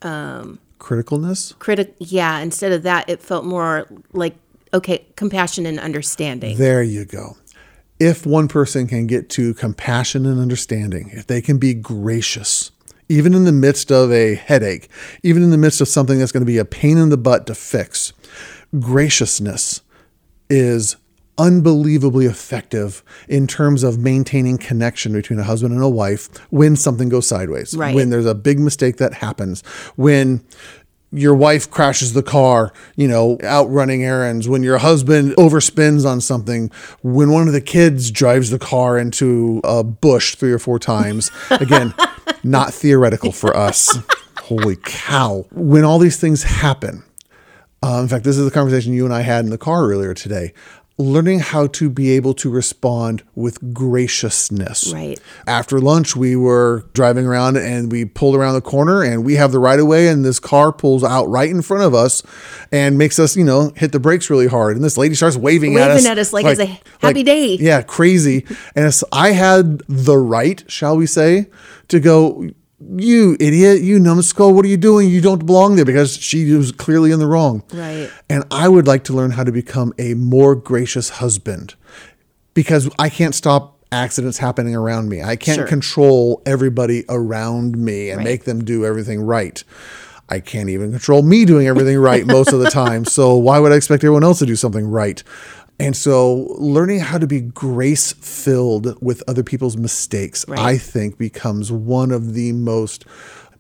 um 0.03 0.59
Criticalness? 0.79 1.59
critic, 1.59 1.95
yeah, 1.99 2.39
instead 2.39 2.71
of 2.73 2.85
that, 2.85 3.09
it 3.09 3.21
felt 3.21 3.45
more 3.45 3.89
like 4.13 4.37
okay, 4.73 5.07
compassion 5.17 5.67
and 5.67 5.81
understanding. 5.81 6.57
There 6.57 6.83
you 6.83 7.05
go. 7.05 7.37
If 7.99 8.25
one 8.25 8.47
person 8.47 8.87
can 8.87 9.07
get 9.09 9.29
to 9.31 9.55
compassion 9.55 10.25
and 10.25 10.39
understanding, 10.39 11.11
if 11.13 11.27
they 11.27 11.43
can 11.43 11.59
be 11.59 11.75
gracious, 11.75 12.71
even 13.09 13.35
in 13.35 13.45
the 13.45 13.53
midst 13.53 13.91
of 13.91 14.13
a 14.13 14.37
headache, 14.37 14.89
even 15.25 15.43
in 15.43 15.51
the 15.51 15.59
midst 15.59 15.81
of 15.81 15.89
something 15.89 16.19
that's 16.19 16.31
going 16.31 16.43
to 16.43 16.47
be 16.47 16.59
a 16.59 16.65
pain 16.65 16.97
in 16.97 17.09
the 17.09 17.17
butt 17.17 17.47
to 17.49 17.55
fix, 17.57 18.13
graciousness 18.79 19.83
is 20.49 20.97
unbelievably 21.39 22.27
effective 22.27 23.03
in 23.29 23.47
terms 23.47 23.83
of 23.83 23.99
maintaining 23.99 24.59
connection 24.59 25.13
between 25.13 25.39
a 25.39 25.45
husband 25.45 25.73
and 25.73 25.83
a 25.83 25.89
wife 25.89 26.29
when 26.51 26.77
something 26.77 27.09
goes 27.09 27.27
sideways, 27.27 27.75
Right. 27.75 27.95
when 27.95 28.11
there's 28.11 28.27
a 28.27 28.35
big 28.35 28.59
mistake 28.59 28.97
that 28.99 29.15
happens, 29.15 29.63
when 29.97 30.43
your 31.11 31.35
wife 31.35 31.71
crashes 31.71 32.13
the 32.13 32.23
car, 32.23 32.71
you 32.97 33.09
know, 33.09 33.39
out 33.43 33.65
running 33.71 34.05
errands, 34.05 34.47
when 34.47 34.63
your 34.63 34.77
husband 34.77 35.33
overspends 35.37 36.05
on 36.05 36.21
something, 36.21 36.71
when 37.03 37.31
one 37.31 37.47
of 37.47 37.55
the 37.55 37.63
kids 37.63 38.11
drives 38.11 38.51
the 38.51 38.59
car 38.59 38.99
into 38.99 39.61
a 39.65 39.83
bush 39.83 40.35
three 40.35 40.53
or 40.53 40.59
four 40.59 40.79
times. 40.79 41.31
Again, 41.51 41.95
not 42.45 42.75
theoretical 42.75 43.33
for 43.33 43.57
us. 43.57 43.99
Holy 44.41 44.77
cow. 44.77 45.47
When 45.51 45.83
all 45.83 45.99
these 45.99 46.19
things 46.19 46.43
happen, 46.43 47.03
uh, 47.83 48.01
in 48.03 48.09
fact, 48.09 48.25
this 48.25 48.37
is 48.37 48.45
the 48.45 48.51
conversation 48.51 48.93
you 48.93 49.05
and 49.07 49.15
I 49.15 49.23
had 49.23 49.45
in 49.45 49.51
the 49.51 49.57
car 49.59 49.85
earlier 49.89 50.13
today. 50.13 50.53
Learning 51.01 51.39
how 51.39 51.69
to 51.69 51.89
be 51.89 52.11
able 52.11 52.35
to 52.35 52.51
respond 52.51 53.23
with 53.37 53.73
graciousness. 53.73 54.93
Right. 54.93 55.21
After 55.47 55.79
lunch, 55.79 56.17
we 56.17 56.35
were 56.35 56.87
driving 56.93 57.25
around 57.25 57.57
and 57.57 57.93
we 57.93 58.05
pulled 58.05 58.35
around 58.35 58.55
the 58.55 58.61
corner 58.61 59.05
and 59.05 59.25
we 59.25 59.37
have 59.37 59.53
the 59.53 59.61
right 59.61 59.79
of 59.79 59.87
way, 59.87 60.09
and 60.09 60.25
this 60.25 60.41
car 60.41 60.73
pulls 60.73 61.05
out 61.05 61.27
right 61.27 61.49
in 61.49 61.63
front 61.63 61.85
of 61.85 61.95
us 61.95 62.25
and 62.73 62.99
makes 62.99 63.21
us, 63.21 63.37
you 63.37 63.45
know, 63.45 63.73
hit 63.77 63.93
the 63.93 64.01
brakes 64.01 64.29
really 64.29 64.49
hard. 64.49 64.75
And 64.75 64.85
this 64.85 64.99
lady 64.99 65.15
starts 65.15 65.37
waving, 65.37 65.77
at 65.77 65.87
Waving 65.89 65.99
us. 65.99 66.07
at 66.07 66.19
us 66.19 66.33
like 66.33 66.47
it's 66.47 66.61
a 66.61 66.81
happy 67.01 67.23
day. 67.23 67.55
Yeah, 67.55 67.83
crazy. 67.83 68.45
And 68.75 68.93
I 69.13 69.31
had 69.31 69.79
the 69.89 70.19
right, 70.19 70.65
shall 70.69 70.97
we 70.97 71.07
say, 71.07 71.47
to 71.89 72.01
go, 72.01 72.51
you 72.81 73.37
idiot, 73.41 73.83
you 73.83 73.99
numbskull, 73.99 74.53
what 74.55 74.65
are 74.65 74.69
you 74.69 74.77
doing? 74.77 75.09
You 75.09 75.21
don't 75.21 75.45
belong 75.45 75.77
there 75.77 75.85
because 75.85 76.17
she 76.17 76.53
was 76.55 76.71
clearly 76.73 77.11
in 77.11 77.19
the 77.19 77.27
wrong. 77.27 77.63
Right. 77.73 78.11
And 78.31 78.45
I 78.51 78.69
would 78.69 78.87
like 78.87 79.05
to 79.05 79.13
learn 79.13 79.33
how 79.33 79.45
to 79.45 79.53
become 79.53 79.93
a 79.99 80.15
more 80.15 80.55
gracious 80.55 81.09
husband 81.11 81.75
because 82.55 82.89
I 82.99 83.09
can't 83.09 83.35
stop 83.35 83.77
accidents 83.91 84.39
happening 84.39 84.77
around 84.77 85.09
me. 85.09 85.23
I 85.23 85.35
can't 85.37 85.57
Sure. 85.57 85.67
control 85.67 86.43
everybody 86.47 87.05
around 87.09 87.77
me 87.79 88.11
and 88.11 88.19
Right. 88.19 88.25
make 88.25 88.45
them 88.45 88.63
do 88.65 88.85
everything 88.85 89.21
right. 89.23 89.63
I 90.29 90.41
can't 90.41 90.69
even 90.69 90.91
control 90.91 91.23
me 91.23 91.47
doing 91.47 91.67
everything 91.67 91.97
right 91.99 92.27
most 92.27 92.53
of 92.53 92.61
the 92.61 92.69
time. 92.71 93.05
So 93.19 93.35
why 93.37 93.59
would 93.59 93.73
I 93.73 93.77
expect 93.77 94.05
everyone 94.05 94.25
else 94.25 94.41
to 94.41 94.47
do 94.47 94.57
something 94.57 94.87
right? 94.87 95.23
And 95.81 95.97
so 95.97 96.49
learning 96.59 97.01
how 97.01 97.19
to 97.19 97.27
be 97.27 97.41
grace 97.41 98.13
filled 98.13 99.01
with 99.01 99.23
other 99.29 99.45
people's 99.45 99.77
mistakes, 99.77 100.45
Right. 100.49 100.59
I 100.59 100.79
think 100.79 101.19
becomes 101.19 101.71
one 101.71 102.11
of 102.11 102.35
the 102.35 102.53
most 102.53 103.05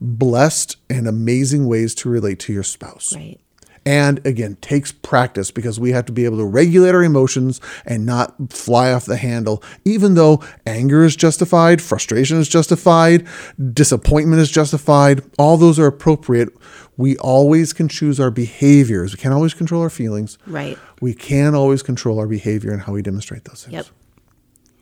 blessed 0.00 0.76
and 0.90 1.06
amazing 1.06 1.66
ways 1.66 1.94
to 1.96 2.08
relate 2.08 2.38
to 2.40 2.52
your 2.52 2.62
spouse. 2.62 3.12
Right. 3.14 3.38
And 3.88 4.20
again, 4.26 4.58
takes 4.60 4.92
practice 4.92 5.50
because 5.50 5.80
we 5.80 5.92
have 5.92 6.04
to 6.04 6.12
be 6.12 6.26
able 6.26 6.36
to 6.36 6.44
regulate 6.44 6.94
our 6.94 7.02
emotions 7.02 7.58
and 7.86 8.04
not 8.04 8.52
fly 8.52 8.92
off 8.92 9.06
the 9.06 9.16
handle, 9.16 9.62
even 9.86 10.12
though 10.12 10.44
anger 10.66 11.04
is 11.04 11.16
justified, 11.16 11.80
frustration 11.80 12.36
is 12.36 12.50
justified, 12.50 13.26
disappointment 13.72 14.42
is 14.42 14.50
justified. 14.50 15.22
All 15.38 15.56
those 15.56 15.78
are 15.78 15.86
appropriate. 15.86 16.50
We 16.98 17.16
always 17.16 17.72
can 17.72 17.88
choose 17.88 18.20
our 18.20 18.30
behaviors. 18.30 19.14
We 19.14 19.22
can't 19.22 19.32
always 19.32 19.54
control 19.54 19.80
our 19.80 19.88
feelings. 19.88 20.36
Right. 20.46 20.78
We 21.00 21.14
can 21.14 21.54
always 21.54 21.82
control 21.82 22.18
our 22.18 22.26
behavior 22.26 22.72
and 22.72 22.82
how 22.82 22.92
we 22.92 23.00
demonstrate 23.00 23.44
those 23.44 23.64
things. 23.64 23.72
Yep. 23.72 23.86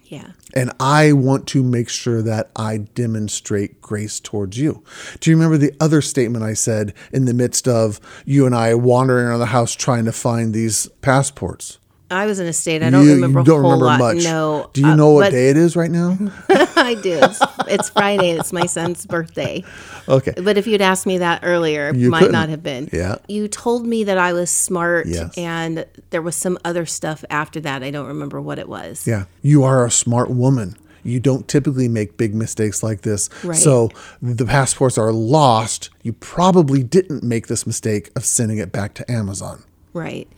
Yeah. 0.08 0.32
And 0.54 0.72
I 0.78 1.12
want 1.12 1.48
to 1.48 1.62
make 1.62 1.88
sure 1.88 2.22
that 2.22 2.50
I 2.54 2.78
demonstrate 2.78 3.80
grace 3.80 4.20
towards 4.20 4.56
you. 4.56 4.84
Do 5.20 5.30
you 5.30 5.36
remember 5.36 5.58
the 5.58 5.74
other 5.80 6.00
statement 6.00 6.44
I 6.44 6.54
said 6.54 6.94
in 7.12 7.24
the 7.24 7.34
midst 7.34 7.66
of 7.66 8.00
you 8.24 8.46
and 8.46 8.54
I 8.54 8.74
wandering 8.74 9.26
around 9.26 9.40
the 9.40 9.46
house 9.46 9.74
trying 9.74 10.04
to 10.04 10.12
find 10.12 10.54
these 10.54 10.86
passports? 11.02 11.78
I 12.10 12.26
was 12.26 12.38
in 12.38 12.46
a 12.46 12.52
state 12.52 12.82
I 12.84 12.90
don't 12.90 13.04
you, 13.04 13.14
remember 13.14 13.40
you 13.40 13.42
a 13.42 13.44
don't 13.46 13.62
whole 13.62 13.72
remember 13.80 13.86
lot. 13.86 14.14
much. 14.14 14.24
No. 14.24 14.70
Do 14.72 14.80
you 14.80 14.86
uh, 14.88 14.94
know 14.94 15.10
what 15.10 15.32
day 15.32 15.50
it 15.50 15.56
is 15.56 15.74
right 15.74 15.90
now? 15.90 16.16
I 16.48 16.94
do. 17.02 17.18
It's, 17.20 17.40
it's 17.66 17.88
Friday. 17.90 18.30
It's 18.30 18.52
my 18.52 18.66
son's 18.66 19.04
birthday. 19.06 19.64
Okay. 20.08 20.32
But 20.40 20.56
if 20.56 20.68
you'd 20.68 20.82
asked 20.82 21.04
me 21.06 21.18
that 21.18 21.40
earlier, 21.42 21.92
You 21.92 22.10
might 22.10 22.20
couldn't. 22.20 22.32
not 22.32 22.48
have 22.48 22.62
been. 22.62 22.88
Yeah. 22.92 23.16
You 23.28 23.48
told 23.48 23.86
me 23.86 24.04
that 24.04 24.18
I 24.18 24.32
was 24.34 24.50
smart, 24.50 25.06
Yes. 25.08 25.36
and 25.36 25.84
there 26.10 26.22
was 26.22 26.36
some 26.36 26.58
other 26.64 26.86
stuff 26.86 27.24
after 27.28 27.58
that. 27.60 27.82
I 27.82 27.90
don't 27.90 28.06
remember 28.06 28.40
what 28.40 28.60
it 28.60 28.68
was. 28.68 29.04
Yeah. 29.06 29.24
You 29.42 29.64
are 29.64 29.84
a 29.84 29.90
smart 29.90 30.30
woman. 30.30 30.76
You 31.02 31.18
don't 31.20 31.46
typically 31.48 31.88
make 31.88 32.16
big 32.16 32.34
mistakes 32.34 32.82
like 32.82 33.02
this. 33.02 33.28
Right. 33.44 33.56
So 33.56 33.90
the 34.22 34.44
passports 34.46 34.96
are 34.98 35.12
lost. 35.12 35.90
You 36.02 36.12
probably 36.12 36.82
didn't 36.82 37.22
make 37.24 37.46
this 37.48 37.66
mistake 37.66 38.10
of 38.16 38.24
sending 38.24 38.58
it 38.58 38.70
back 38.72 38.94
to 38.94 39.10
Amazon. 39.10 39.62
Right. 39.92 40.28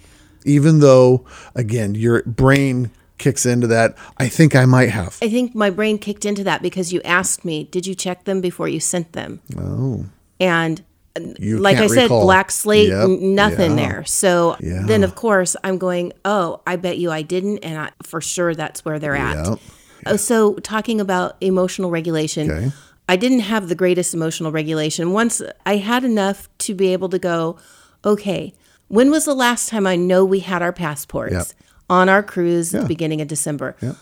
Even 0.44 0.80
though, 0.80 1.24
again, 1.54 1.94
your 1.94 2.22
brain 2.22 2.90
kicks 3.18 3.44
into 3.44 3.66
that. 3.66 3.96
I 4.18 4.28
think 4.28 4.54
I 4.54 4.64
might 4.64 4.90
have. 4.90 5.18
I 5.20 5.28
think 5.28 5.54
my 5.54 5.70
brain 5.70 5.98
kicked 5.98 6.24
into 6.24 6.44
that 6.44 6.62
because 6.62 6.92
you 6.92 7.00
asked 7.02 7.44
me, 7.44 7.64
"Did 7.64 7.86
you 7.86 7.94
check 7.94 8.24
them 8.24 8.40
before 8.40 8.68
you 8.68 8.78
sent 8.80 9.12
them?" 9.12 9.40
Oh. 9.58 10.06
And 10.40 10.82
uh, 11.16 11.20
You 11.40 11.58
like 11.58 11.78
I 11.78 11.88
said, 11.88 12.02
recall. 12.04 12.22
black 12.22 12.50
slate, 12.52 12.88
Yep. 12.90 13.08
nothing 13.20 13.76
Yeah. 13.76 13.88
there. 13.88 14.04
So 14.04 14.56
Yeah. 14.60 14.84
then, 14.86 15.02
of 15.02 15.16
course, 15.16 15.56
I'm 15.64 15.78
going, 15.78 16.12
"Oh, 16.24 16.60
I 16.66 16.76
bet 16.76 16.98
you 16.98 17.10
I 17.10 17.22
didn't," 17.22 17.58
and 17.58 17.76
I, 17.78 17.90
for 18.04 18.20
sure 18.20 18.54
that's 18.54 18.84
where 18.84 18.98
they're 19.00 19.16
at. 19.16 19.46
Yep. 19.48 19.58
Oh, 20.06 20.16
so 20.16 20.54
talking 20.62 21.00
about 21.00 21.36
emotional 21.40 21.90
regulation, 21.90 22.48
Okay. 22.50 22.72
I 23.08 23.16
didn't 23.16 23.40
have 23.40 23.68
the 23.68 23.74
greatest 23.74 24.14
emotional 24.14 24.52
regulation. 24.52 25.12
Once 25.12 25.42
I 25.66 25.76
had 25.78 26.04
enough 26.04 26.48
to 26.58 26.74
be 26.74 26.92
able 26.92 27.08
to 27.08 27.18
go, 27.18 27.56
okay, 28.04 28.54
when 28.88 29.10
was 29.10 29.24
the 29.24 29.34
last 29.34 29.68
time 29.68 29.86
I 29.86 29.96
know 29.96 30.24
we 30.24 30.40
had 30.40 30.62
our 30.62 30.72
passports 30.72 31.32
Yep. 31.32 31.46
on 31.90 32.08
our 32.08 32.22
cruise 32.22 32.74
at 32.74 32.78
Yeah. 32.78 32.82
the 32.82 32.88
beginning 32.88 33.20
of 33.20 33.28
December? 33.28 33.76
Yep. 33.80 33.96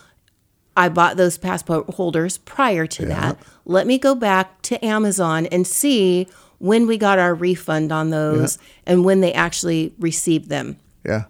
I 0.77 0.89
bought 0.91 1.17
those 1.17 1.39
passport 1.39 1.89
holders 1.95 2.39
prior 2.39 2.87
to 2.87 3.07
that. 3.07 3.39
Let 3.65 3.87
me 3.87 3.99
go 3.99 4.15
back 4.15 4.61
to 4.63 4.85
Amazon 4.85 5.47
and 5.47 5.67
see 5.67 6.29
when 6.59 6.87
we 6.87 6.99
got 6.99 7.19
our 7.19 7.35
refund 7.35 7.93
on 7.93 8.11
those 8.11 8.59
and 8.87 9.05
when 9.05 9.21
they 9.21 9.33
actually 9.33 9.93
received 9.99 10.49
them 10.49 10.77
Yeah. 11.05 11.25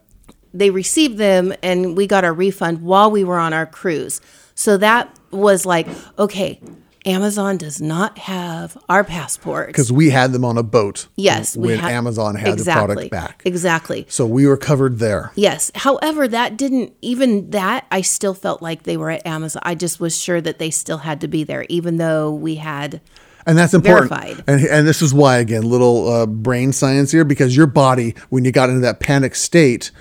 they 0.55 0.71
received 0.71 1.19
them 1.19 1.53
and 1.63 1.97
we 1.97 2.07
got 2.07 2.25
our 2.25 2.33
refund 2.33 2.81
while 2.83 3.11
we 3.11 3.23
were 3.25 3.39
on 3.39 3.53
our 3.53 3.67
cruise. 3.67 4.21
So 4.55 4.77
that 4.79 5.09
was 5.31 5.67
like, 5.67 5.87
okay, 6.19 6.61
Amazon 7.07 7.57
does 7.57 7.81
not 7.81 8.19
have 8.19 8.77
our 8.89 9.05
passports. 9.05 9.69
Because 9.69 9.93
we 9.93 10.11
had 10.11 10.33
them 10.33 10.45
on 10.45 10.59
a 10.59 10.63
boat. 10.63 11.07
Yes, 11.17 11.57
When 11.57 11.79
had- 11.79 11.93
Amazon 11.93 12.35
had 12.35 12.59
the 12.59 12.65
product 12.65 13.11
back. 13.11 13.43
Exactly. 13.45 14.07
So 14.09 14.27
we 14.27 14.47
were 14.47 14.57
covered 14.57 14.99
there. 14.99 15.31
Yes. 15.37 15.71
However, 15.75 16.27
that 16.29 16.57
didn't 16.57 16.95
even 17.01 17.51
that 17.51 17.87
I 17.91 18.01
still 18.01 18.35
felt 18.35 18.61
like 18.61 18.83
they 18.83 18.97
were 18.97 19.11
at 19.11 19.27
Amazon. 19.27 19.63
I 19.65 19.75
just 19.77 20.01
was 20.01 20.21
sure 20.21 20.41
that 20.41 20.59
they 20.59 20.71
still 20.71 20.99
had 20.99 21.21
to 21.21 21.29
be 21.29 21.45
there, 21.45 21.65
even 21.69 21.97
though 21.97 22.33
we 22.35 22.57
had 22.57 23.01
And 23.47 23.57
that's 23.57 23.73
important. 23.75 24.11
Verified. 24.11 24.45
And, 24.49 24.67
and 24.67 24.89
this 24.89 25.01
is 25.01 25.15
why, 25.15 25.39
again, 25.39 25.63
little 25.63 26.09
uh, 26.09 26.27
brain 26.27 26.73
science 26.73 27.13
here, 27.13 27.25
because 27.25 27.57
your 27.57 27.69
body, 27.69 28.17
when 28.31 28.45
you 28.45 28.51
got 28.51 28.69
into 28.69 28.81
that 28.81 28.99
panic 28.99 29.37
state, 29.37 29.93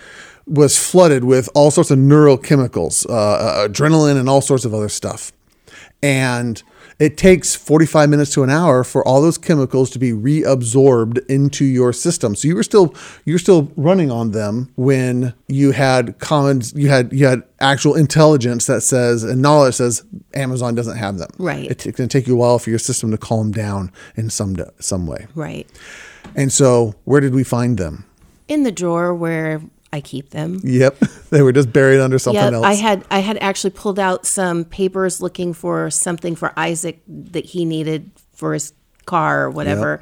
was 0.48 0.78
flooded 0.78 1.24
with 1.24 1.50
all 1.54 1.70
sorts 1.70 1.92
of 1.92 2.00
neurochemicals, 2.00 3.08
uh, 3.10 3.14
uh, 3.14 3.68
adrenaline, 3.68 4.20
and 4.20 4.28
all 4.28 4.42
sorts 4.42 4.66
of 4.66 4.74
other 4.74 4.90
stuff. 4.90 5.32
And 6.02 6.62
it 6.98 7.18
takes 7.18 7.56
45 7.56 8.10
minutes 8.10 8.32
to 8.36 8.44
an 8.44 8.50
hour 8.50 8.84
for 8.84 9.06
all 9.06 9.22
those 9.22 9.38
chemicals 9.38 9.90
to 9.92 10.00
be 10.00 10.12
reabsorbed 10.12 11.26
into 11.28 11.66
your 11.66 11.92
system. 11.94 12.36
So 12.36 12.48
you 12.48 12.56
were 12.56 12.64
still 12.64 12.94
you 13.26 13.34
were 13.34 13.40
still 13.40 13.72
running 13.76 14.12
on 14.12 14.32
them 14.32 14.72
when 14.76 15.34
you 15.48 15.72
had 15.72 16.18
common 16.20 16.62
you 16.74 16.88
had 16.90 17.12
you 17.12 17.26
had 17.26 17.44
actual 17.60 17.96
intelligence 17.96 18.66
that 18.68 18.82
says 18.82 19.24
and 19.24 19.42
knowledge 19.42 19.76
says 19.76 20.04
Amazon 20.34 20.76
doesn't 20.76 20.98
have 20.98 21.18
them. 21.18 21.30
Right. 21.38 21.70
It- 21.70 21.86
It's 21.86 21.98
going 21.98 22.08
to 22.10 22.18
take 22.18 22.28
you 22.28 22.34
a 22.36 22.38
while 22.38 22.60
for 22.60 22.70
your 22.70 22.80
system 22.80 23.12
to 23.12 23.18
calm 23.18 23.52
down 23.52 23.92
in 24.16 24.30
some 24.30 24.56
some 24.80 25.06
way. 25.08 25.28
right 25.36 25.68
And 26.36 26.52
so, 26.52 26.96
where 27.04 27.22
did 27.22 27.34
we 27.36 27.44
find 27.44 27.78
them? 27.78 28.06
in 28.48 28.62
the 28.64 28.72
drawer 28.72 29.12
where 29.14 29.60
I 29.94 30.02
keep 30.02 30.30
them. 30.32 30.60
Yep. 30.64 30.98
They 31.32 31.42
were 31.42 31.52
just 31.52 31.74
buried 31.74 32.00
under 32.00 32.18
something 32.20 32.42
Yep, 32.42 32.54
else. 32.54 32.66
I 32.66 32.74
had 32.74 33.04
I 33.12 33.20
had 33.20 33.38
actually 33.42 33.72
pulled 33.72 34.00
out 34.00 34.26
some 34.26 34.64
papers 34.64 35.20
looking 35.22 35.54
for 35.54 35.90
something 35.90 36.36
for 36.36 36.54
Isaac 36.58 37.02
that 37.08 37.46
he 37.46 37.66
needed 37.66 38.12
for 38.34 38.54
his 38.54 38.74
car 39.06 39.44
or 39.46 39.50
whatever. 39.50 40.02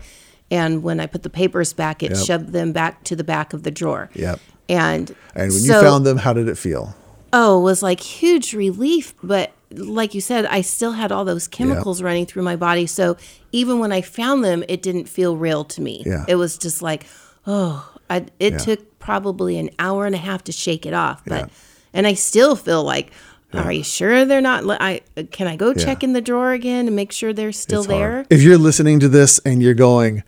And 0.51 0.83
when 0.83 0.99
I 0.99 1.07
put 1.07 1.23
the 1.23 1.29
papers 1.31 1.73
back, 1.73 2.03
it 2.03 2.11
Yep. 2.11 2.25
shoved 2.25 2.51
them 2.51 2.71
back 2.71 3.03
to 3.05 3.15
the 3.15 3.23
back 3.23 3.53
of 3.53 3.63
the 3.63 3.71
drawer. 3.71 4.09
Yep. 4.13 4.39
And 4.69 5.15
and 5.33 5.51
when 5.51 5.59
so- 5.59 5.77
you 5.79 5.81
found 5.81 6.05
them, 6.05 6.17
how 6.17 6.33
did 6.33 6.47
it 6.47 6.57
feel? 6.57 6.95
oh, 7.35 7.59
it 7.59 7.63
was 7.63 7.81
like 7.81 7.99
huge 7.99 8.53
relief. 8.53 9.15
But 9.23 9.51
like 9.71 10.13
you 10.13 10.21
said, 10.21 10.45
I 10.45 10.61
still 10.61 10.91
had 10.91 11.11
all 11.11 11.25
those 11.25 11.47
chemicals 11.47 11.99
running 12.03 12.27
through 12.27 12.43
my 12.43 12.55
body. 12.55 12.85
So 12.85 13.17
even 13.51 13.79
when 13.79 13.91
I 13.91 14.01
found 14.01 14.43
them, 14.45 14.63
it 14.69 14.83
didn't 14.83 15.05
feel 15.09 15.35
real 15.35 15.63
to 15.65 15.81
me. 15.81 16.03
Yeah. 16.05 16.25
It 16.27 16.35
was 16.35 16.59
just 16.59 16.83
like, 16.83 17.07
oh, 17.47 17.89
I, 18.09 18.25
it 18.39 18.53
Yeah. 18.53 18.57
took 18.59 18.99
probably 18.99 19.57
an 19.57 19.69
hour 19.79 20.05
and 20.05 20.15
a 20.15 20.19
half 20.19 20.43
to 20.45 20.51
shake 20.51 20.85
it 20.85 20.93
off. 20.93 21.23
But, 21.25 21.41
Yeah. 21.41 21.45
and 21.93 22.07
I 22.07 22.13
still 22.13 22.55
feel 22.55 22.83
like, 22.83 23.11
are 23.53 23.71
you 23.71 23.83
sure 23.83 24.25
they're 24.25 24.41
not? 24.41 24.65
li- 24.65 24.77
I 24.79 25.01
can 25.31 25.47
I 25.47 25.55
go 25.55 25.73
check 25.75 26.03
in 26.03 26.13
the 26.13 26.21
drawer 26.21 26.53
again 26.53 26.87
and 26.87 26.95
make 26.95 27.11
sure 27.11 27.33
they're 27.33 27.51
still 27.51 27.81
It's 27.81 27.91
hard. 27.91 28.01
there? 28.01 28.25
If 28.31 28.41
you're 28.41 28.57
listening 28.57 28.99
to 29.01 29.07
this 29.09 29.37
and 29.45 29.61
you're 29.61 29.75
going, 29.75 30.23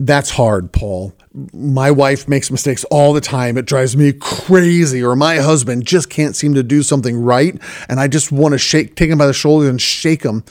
that's 0.00 0.30
hard, 0.30 0.72
Paul. 0.72 1.12
My 1.52 1.90
wife 1.90 2.26
makes 2.28 2.50
mistakes 2.50 2.84
all 2.84 3.12
the 3.12 3.20
time. 3.20 3.58
It 3.58 3.66
drives 3.66 3.96
me 3.96 4.12
crazy. 4.12 5.02
Or 5.02 5.14
my 5.14 5.36
husband 5.36 5.86
just 5.86 6.08
can't 6.08 6.34
seem 6.34 6.54
to 6.54 6.62
do 6.62 6.82
something 6.82 7.20
right. 7.20 7.60
And 7.88 8.00
I 8.00 8.08
just 8.08 8.32
want 8.32 8.52
to 8.52 8.58
shake, 8.58 8.96
take 8.96 9.10
him 9.10 9.18
by 9.18 9.26
the 9.26 9.34
shoulder 9.34 9.68
and 9.68 9.80
shake 9.80 10.22
him. 10.22 10.44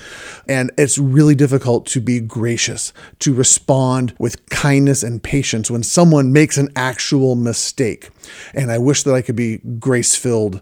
And 0.47 0.71
it's 0.77 0.97
really 0.97 1.33
difficult 1.33 1.87
to 1.87 2.01
be 2.01 2.19
gracious, 2.19 2.93
to 3.19 3.33
respond 3.33 4.15
with 4.19 4.47
kindness 4.49 5.01
and 5.01 5.23
patience 5.23 5.71
when 5.71 5.81
someone 5.81 6.31
makes 6.31 6.57
an 6.57 6.69
actual 6.75 7.35
mistake. 7.35 8.09
And 8.53 8.71
I 8.71 8.77
wish 8.77 9.03
that 9.03 9.13
I 9.13 9.21
could 9.21 9.35
be 9.35 9.57
grace 9.79 10.15
filled. 10.15 10.61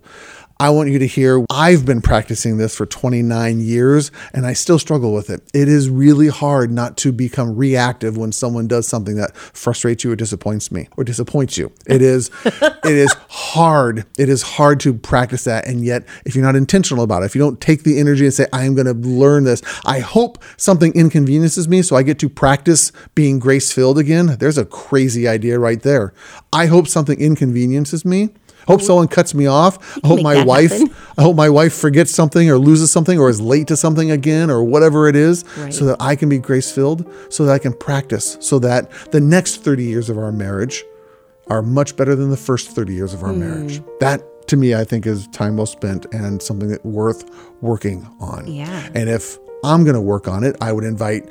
I 0.63 0.69
want 0.69 0.89
you 0.89 0.99
to 0.99 1.07
hear 1.07 1.45
I've 1.49 1.85
been 1.85 2.01
practicing 2.01 2.55
this 2.55 2.73
for 2.73 2.85
29 2.85 3.59
years 3.59 4.11
and 4.33 4.45
I 4.45 4.53
still 4.53 4.79
struggle 4.79 5.13
with 5.13 5.29
it. 5.29 5.41
It 5.53 5.67
is 5.67 5.89
really 5.89 6.29
hard 6.29 6.71
not 6.71 6.95
to 6.99 7.11
become 7.11 7.57
reactive 7.57 8.15
when 8.15 8.31
someone 8.31 8.69
does 8.69 8.87
something 8.87 9.17
that 9.17 9.35
frustrates 9.35 10.05
you 10.05 10.13
or 10.13 10.15
disappoints 10.15 10.71
me 10.71 10.87
or 10.95 11.03
disappoints 11.03 11.57
you. 11.57 11.69
It 11.85 12.01
is 12.01 12.31
it 12.45 12.85
is 12.85 13.13
hard. 13.27 14.05
It 14.17 14.29
is 14.29 14.41
hard 14.41 14.79
to 14.79 14.93
practice 14.93 15.43
that 15.43 15.67
and 15.67 15.83
yet 15.83 16.05
if 16.23 16.33
you're 16.33 16.45
not 16.45 16.55
intentional 16.55 17.03
about 17.03 17.23
it, 17.23 17.25
if 17.25 17.35
you 17.35 17.41
don't 17.41 17.59
take 17.59 17.83
the 17.83 17.99
energy 17.99 18.23
and 18.23 18.33
say 18.33 18.45
I 18.53 18.63
am 18.63 18.73
going 18.73 18.87
to 18.87 18.93
learn 18.93 19.43
this, 19.43 19.61
I 19.85 19.99
hope 19.99 20.41
something 20.55 20.93
inconveniences 20.95 21.67
me 21.67 21.81
so 21.81 21.97
I 21.97 22.03
get 22.03 22.19
to 22.19 22.29
practice 22.29 22.93
being 23.15 23.37
grace-filled 23.37 23.99
again. 23.99 24.37
There's 24.39 24.57
a 24.57 24.63
crazy 24.63 25.27
idea 25.27 25.59
right 25.59 25.81
there. 25.81 26.13
I 26.53 26.67
hope 26.67 26.87
something 26.87 27.19
inconveniences 27.19 28.05
me. 28.05 28.29
Hope 28.67 28.81
someone 28.81 29.07
cuts 29.07 29.33
me 29.33 29.45
off. 29.45 29.97
I 30.03 30.07
hope 30.07 30.21
my 30.21 30.43
wife 30.43 30.71
happen. 30.71 30.93
I 31.17 31.21
hope 31.21 31.35
my 31.35 31.49
wife 31.49 31.73
forgets 31.73 32.11
something 32.11 32.49
or 32.49 32.57
loses 32.57 32.91
something 32.91 33.19
or 33.19 33.29
is 33.29 33.39
late 33.41 33.67
to 33.67 33.77
something 33.77 34.11
again 34.11 34.49
or 34.49 34.63
whatever 34.63 35.07
it 35.07 35.15
is 35.15 35.43
Right. 35.57 35.73
so 35.73 35.85
that 35.85 35.97
I 35.99 36.15
can 36.15 36.29
be 36.29 36.37
grace 36.39 36.71
filled, 36.71 37.05
so 37.29 37.45
that 37.45 37.51
I 37.53 37.59
can 37.59 37.73
practice, 37.73 38.37
so 38.39 38.59
that 38.59 38.89
the 39.11 39.19
next 39.21 39.63
30 39.63 39.83
years 39.83 40.09
of 40.09 40.17
our 40.17 40.31
marriage 40.31 40.83
are 41.47 41.61
much 41.61 41.95
better 41.97 42.15
than 42.15 42.29
the 42.29 42.37
first 42.37 42.69
30 42.71 42.93
years 42.93 43.13
of 43.13 43.23
our 43.23 43.33
marriage. 43.33 43.81
That 43.99 44.21
to 44.47 44.57
me, 44.57 44.73
I 44.75 44.83
think 44.83 45.05
is 45.05 45.27
time 45.27 45.57
well 45.57 45.65
spent 45.65 46.05
and 46.13 46.41
something 46.41 46.69
that 46.69 46.85
worth 46.85 47.23
working 47.61 48.07
on. 48.19 48.47
Yeah. 48.47 48.89
And 48.93 49.09
if 49.09 49.37
I'm 49.63 49.83
going 49.83 49.95
to 49.95 50.01
work 50.01 50.27
on 50.27 50.43
it, 50.43 50.55
I 50.61 50.71
would 50.73 50.83
invite 50.83 51.27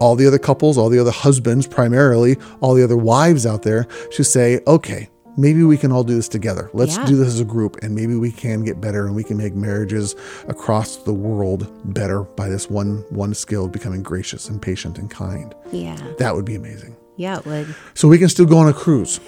all 0.00 0.14
the 0.16 0.26
other 0.26 0.38
couples, 0.38 0.78
all 0.78 0.88
the 0.88 0.98
other 0.98 1.10
husbands, 1.10 1.66
primarily, 1.66 2.36
all 2.60 2.74
the 2.74 2.84
other 2.84 2.96
wives 2.96 3.44
out 3.44 3.62
there 3.62 3.84
to 4.12 4.22
say, 4.24 4.60
okay, 4.66 5.08
maybe 5.38 5.62
we 5.62 5.76
can 5.78 5.90
all 5.92 6.04
do 6.04 6.14
this 6.14 6.28
together. 6.28 6.68
Let's 6.74 6.96
Yeah. 6.96 7.06
do 7.06 7.16
this 7.16 7.28
as 7.28 7.40
a 7.40 7.44
group 7.44 7.78
and 7.82 7.94
maybe 7.94 8.14
we 8.16 8.30
can 8.30 8.64
get 8.64 8.80
better 8.80 9.06
and 9.06 9.14
we 9.16 9.24
can 9.24 9.36
make 9.38 9.54
marriages 9.54 10.14
across 10.48 10.96
the 10.96 11.14
world 11.14 11.66
better 11.86 12.22
by 12.24 12.48
this 12.50 12.68
one 12.68 13.04
one 13.10 13.32
skill 13.32 13.64
of 13.66 13.72
becoming 13.72 14.02
gracious 14.02 14.48
and 14.50 14.60
patient 14.60 14.98
and 14.98 15.08
kind. 15.10 15.54
Yeah. 15.72 15.96
That 16.18 16.34
would 16.34 16.44
be 16.44 16.56
amazing. 16.56 16.96
Yeah, 17.16 17.38
it 17.38 17.46
would. 17.46 17.74
So 17.94 18.08
we 18.08 18.18
can 18.18 18.28
still 18.28 18.46
go 18.46 18.58
on 18.58 18.68
a 18.68 18.72
cruise. 18.72 19.20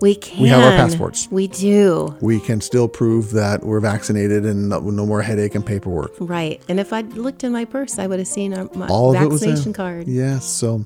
We 0.00 0.16
can. 0.16 0.42
We 0.42 0.48
have 0.48 0.62
our 0.64 0.76
passports. 0.76 1.28
We 1.30 1.46
do. 1.46 2.14
We 2.20 2.40
can 2.40 2.60
still 2.60 2.88
prove 2.88 3.30
that 3.30 3.64
we're 3.64 3.80
vaccinated 3.80 4.44
and 4.44 4.68
no, 4.68 4.80
no 4.80 5.06
more 5.06 5.22
headache 5.22 5.54
and 5.54 5.64
paperwork. 5.64 6.12
Right. 6.20 6.60
And 6.68 6.80
if 6.80 6.92
I'd 6.92 7.12
looked 7.14 7.44
in 7.44 7.52
my 7.52 7.64
purse, 7.64 7.98
I 7.98 8.06
would 8.08 8.18
have 8.18 8.28
seen 8.28 8.52
uh, 8.52 8.66
my 8.74 8.88
All 8.88 9.14
of 9.14 9.22
it 9.22 9.28
was 9.28 9.40
there. 9.40 9.50
vaccination 9.50 9.72
card. 9.72 10.08
Yes. 10.08 10.44
So 10.46 10.84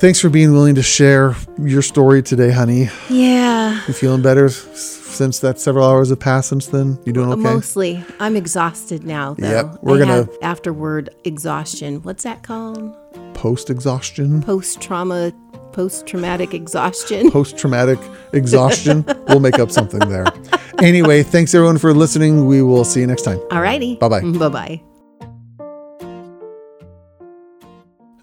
thanks 0.00 0.20
for 0.20 0.28
being 0.28 0.52
willing 0.52 0.74
to 0.74 0.82
share 0.82 1.34
your 1.58 1.82
story 1.82 2.22
today, 2.22 2.50
honey. 2.50 2.88
Yeah. 3.08 3.80
You 3.86 3.94
feeling 3.94 4.22
better 4.22 4.48
since 4.48 5.38
that 5.40 5.60
several 5.60 5.86
hours 5.88 6.10
have 6.10 6.20
passed 6.20 6.48
since 6.48 6.66
then? 6.66 6.98
You 7.04 7.12
doing 7.12 7.30
okay? 7.32 7.40
Mostly. 7.42 8.04
I'm 8.20 8.36
exhausted 8.36 9.04
now, 9.04 9.34
though. 9.34 9.48
Yep, 9.48 9.78
we're 9.82 9.98
gonna- 9.98 10.14
have 10.14 10.30
afterward 10.42 11.10
exhaustion. 11.24 12.02
What's 12.02 12.24
that 12.24 12.42
called? 12.42 12.94
Post 13.34 13.70
exhaustion, 13.70 14.42
Post 14.46 14.80
trauma, 14.80 15.32
post 15.72 16.06
traumatic 16.06 16.54
exhaustion. 16.54 17.30
post 17.30 17.56
traumatic 17.58 17.98
exhaustion. 18.32 19.04
we'll 19.28 19.40
make 19.40 19.58
up 19.58 19.70
something 19.70 20.00
there. 20.08 20.26
Anyway, 20.82 21.22
thanks 21.22 21.54
everyone 21.54 21.78
for 21.78 21.94
listening. 21.94 22.46
We 22.46 22.60
will 22.60 22.84
see 22.84 22.98
you 23.00 23.06
next 23.06 23.22
time. 23.22 23.38
Alrighty. 23.52 23.96
Bye-bye. 24.00 24.22
Bye 24.22 24.48
bye. 24.48 24.93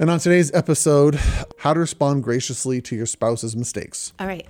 And 0.02 0.10
on 0.10 0.18
today's 0.18 0.52
episode, 0.56 1.14
how 1.60 1.76
to 1.76 1.80
respond 1.80 2.24
graciously 2.24 2.82
to 2.82 2.96
your 2.96 3.06
spouse's 3.06 3.56
mistakes. 3.56 4.14
All 4.20 4.26
right. 4.26 4.48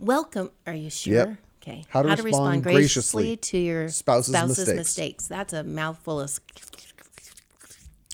Welcome. 0.00 0.50
Are 0.66 0.74
you 0.74 0.90
sure? 0.90 1.14
Yep. 1.14 1.36
Okay. 1.62 1.84
How 1.90 2.02
to 2.02 2.08
respond 2.20 2.64
graciously 2.64 3.36
to 3.36 3.56
your 3.56 3.88
spouse's 3.88 4.34
spouse's, 4.34 4.58
mistakes. 4.58 4.76
mistakes. 4.76 5.28
That's 5.28 5.52
a 5.52 5.62
mouthful 5.62 6.20
of. 6.20 6.40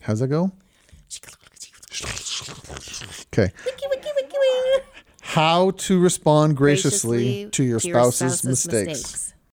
How's 0.02 0.20
that 0.20 0.28
go? 0.28 0.52
Okay. 3.32 3.50
Wiki, 3.64 3.86
wiki, 3.88 4.08
wiki, 4.16 4.36
wiki. 4.38 4.84
How 5.22 5.70
to 5.70 5.98
respond 5.98 6.58
graciously, 6.58 7.46
Graciously 7.46 7.50
to 7.52 7.64
your 7.64 7.80
spouse's, 7.80 8.44
mistakes. 8.44 9.29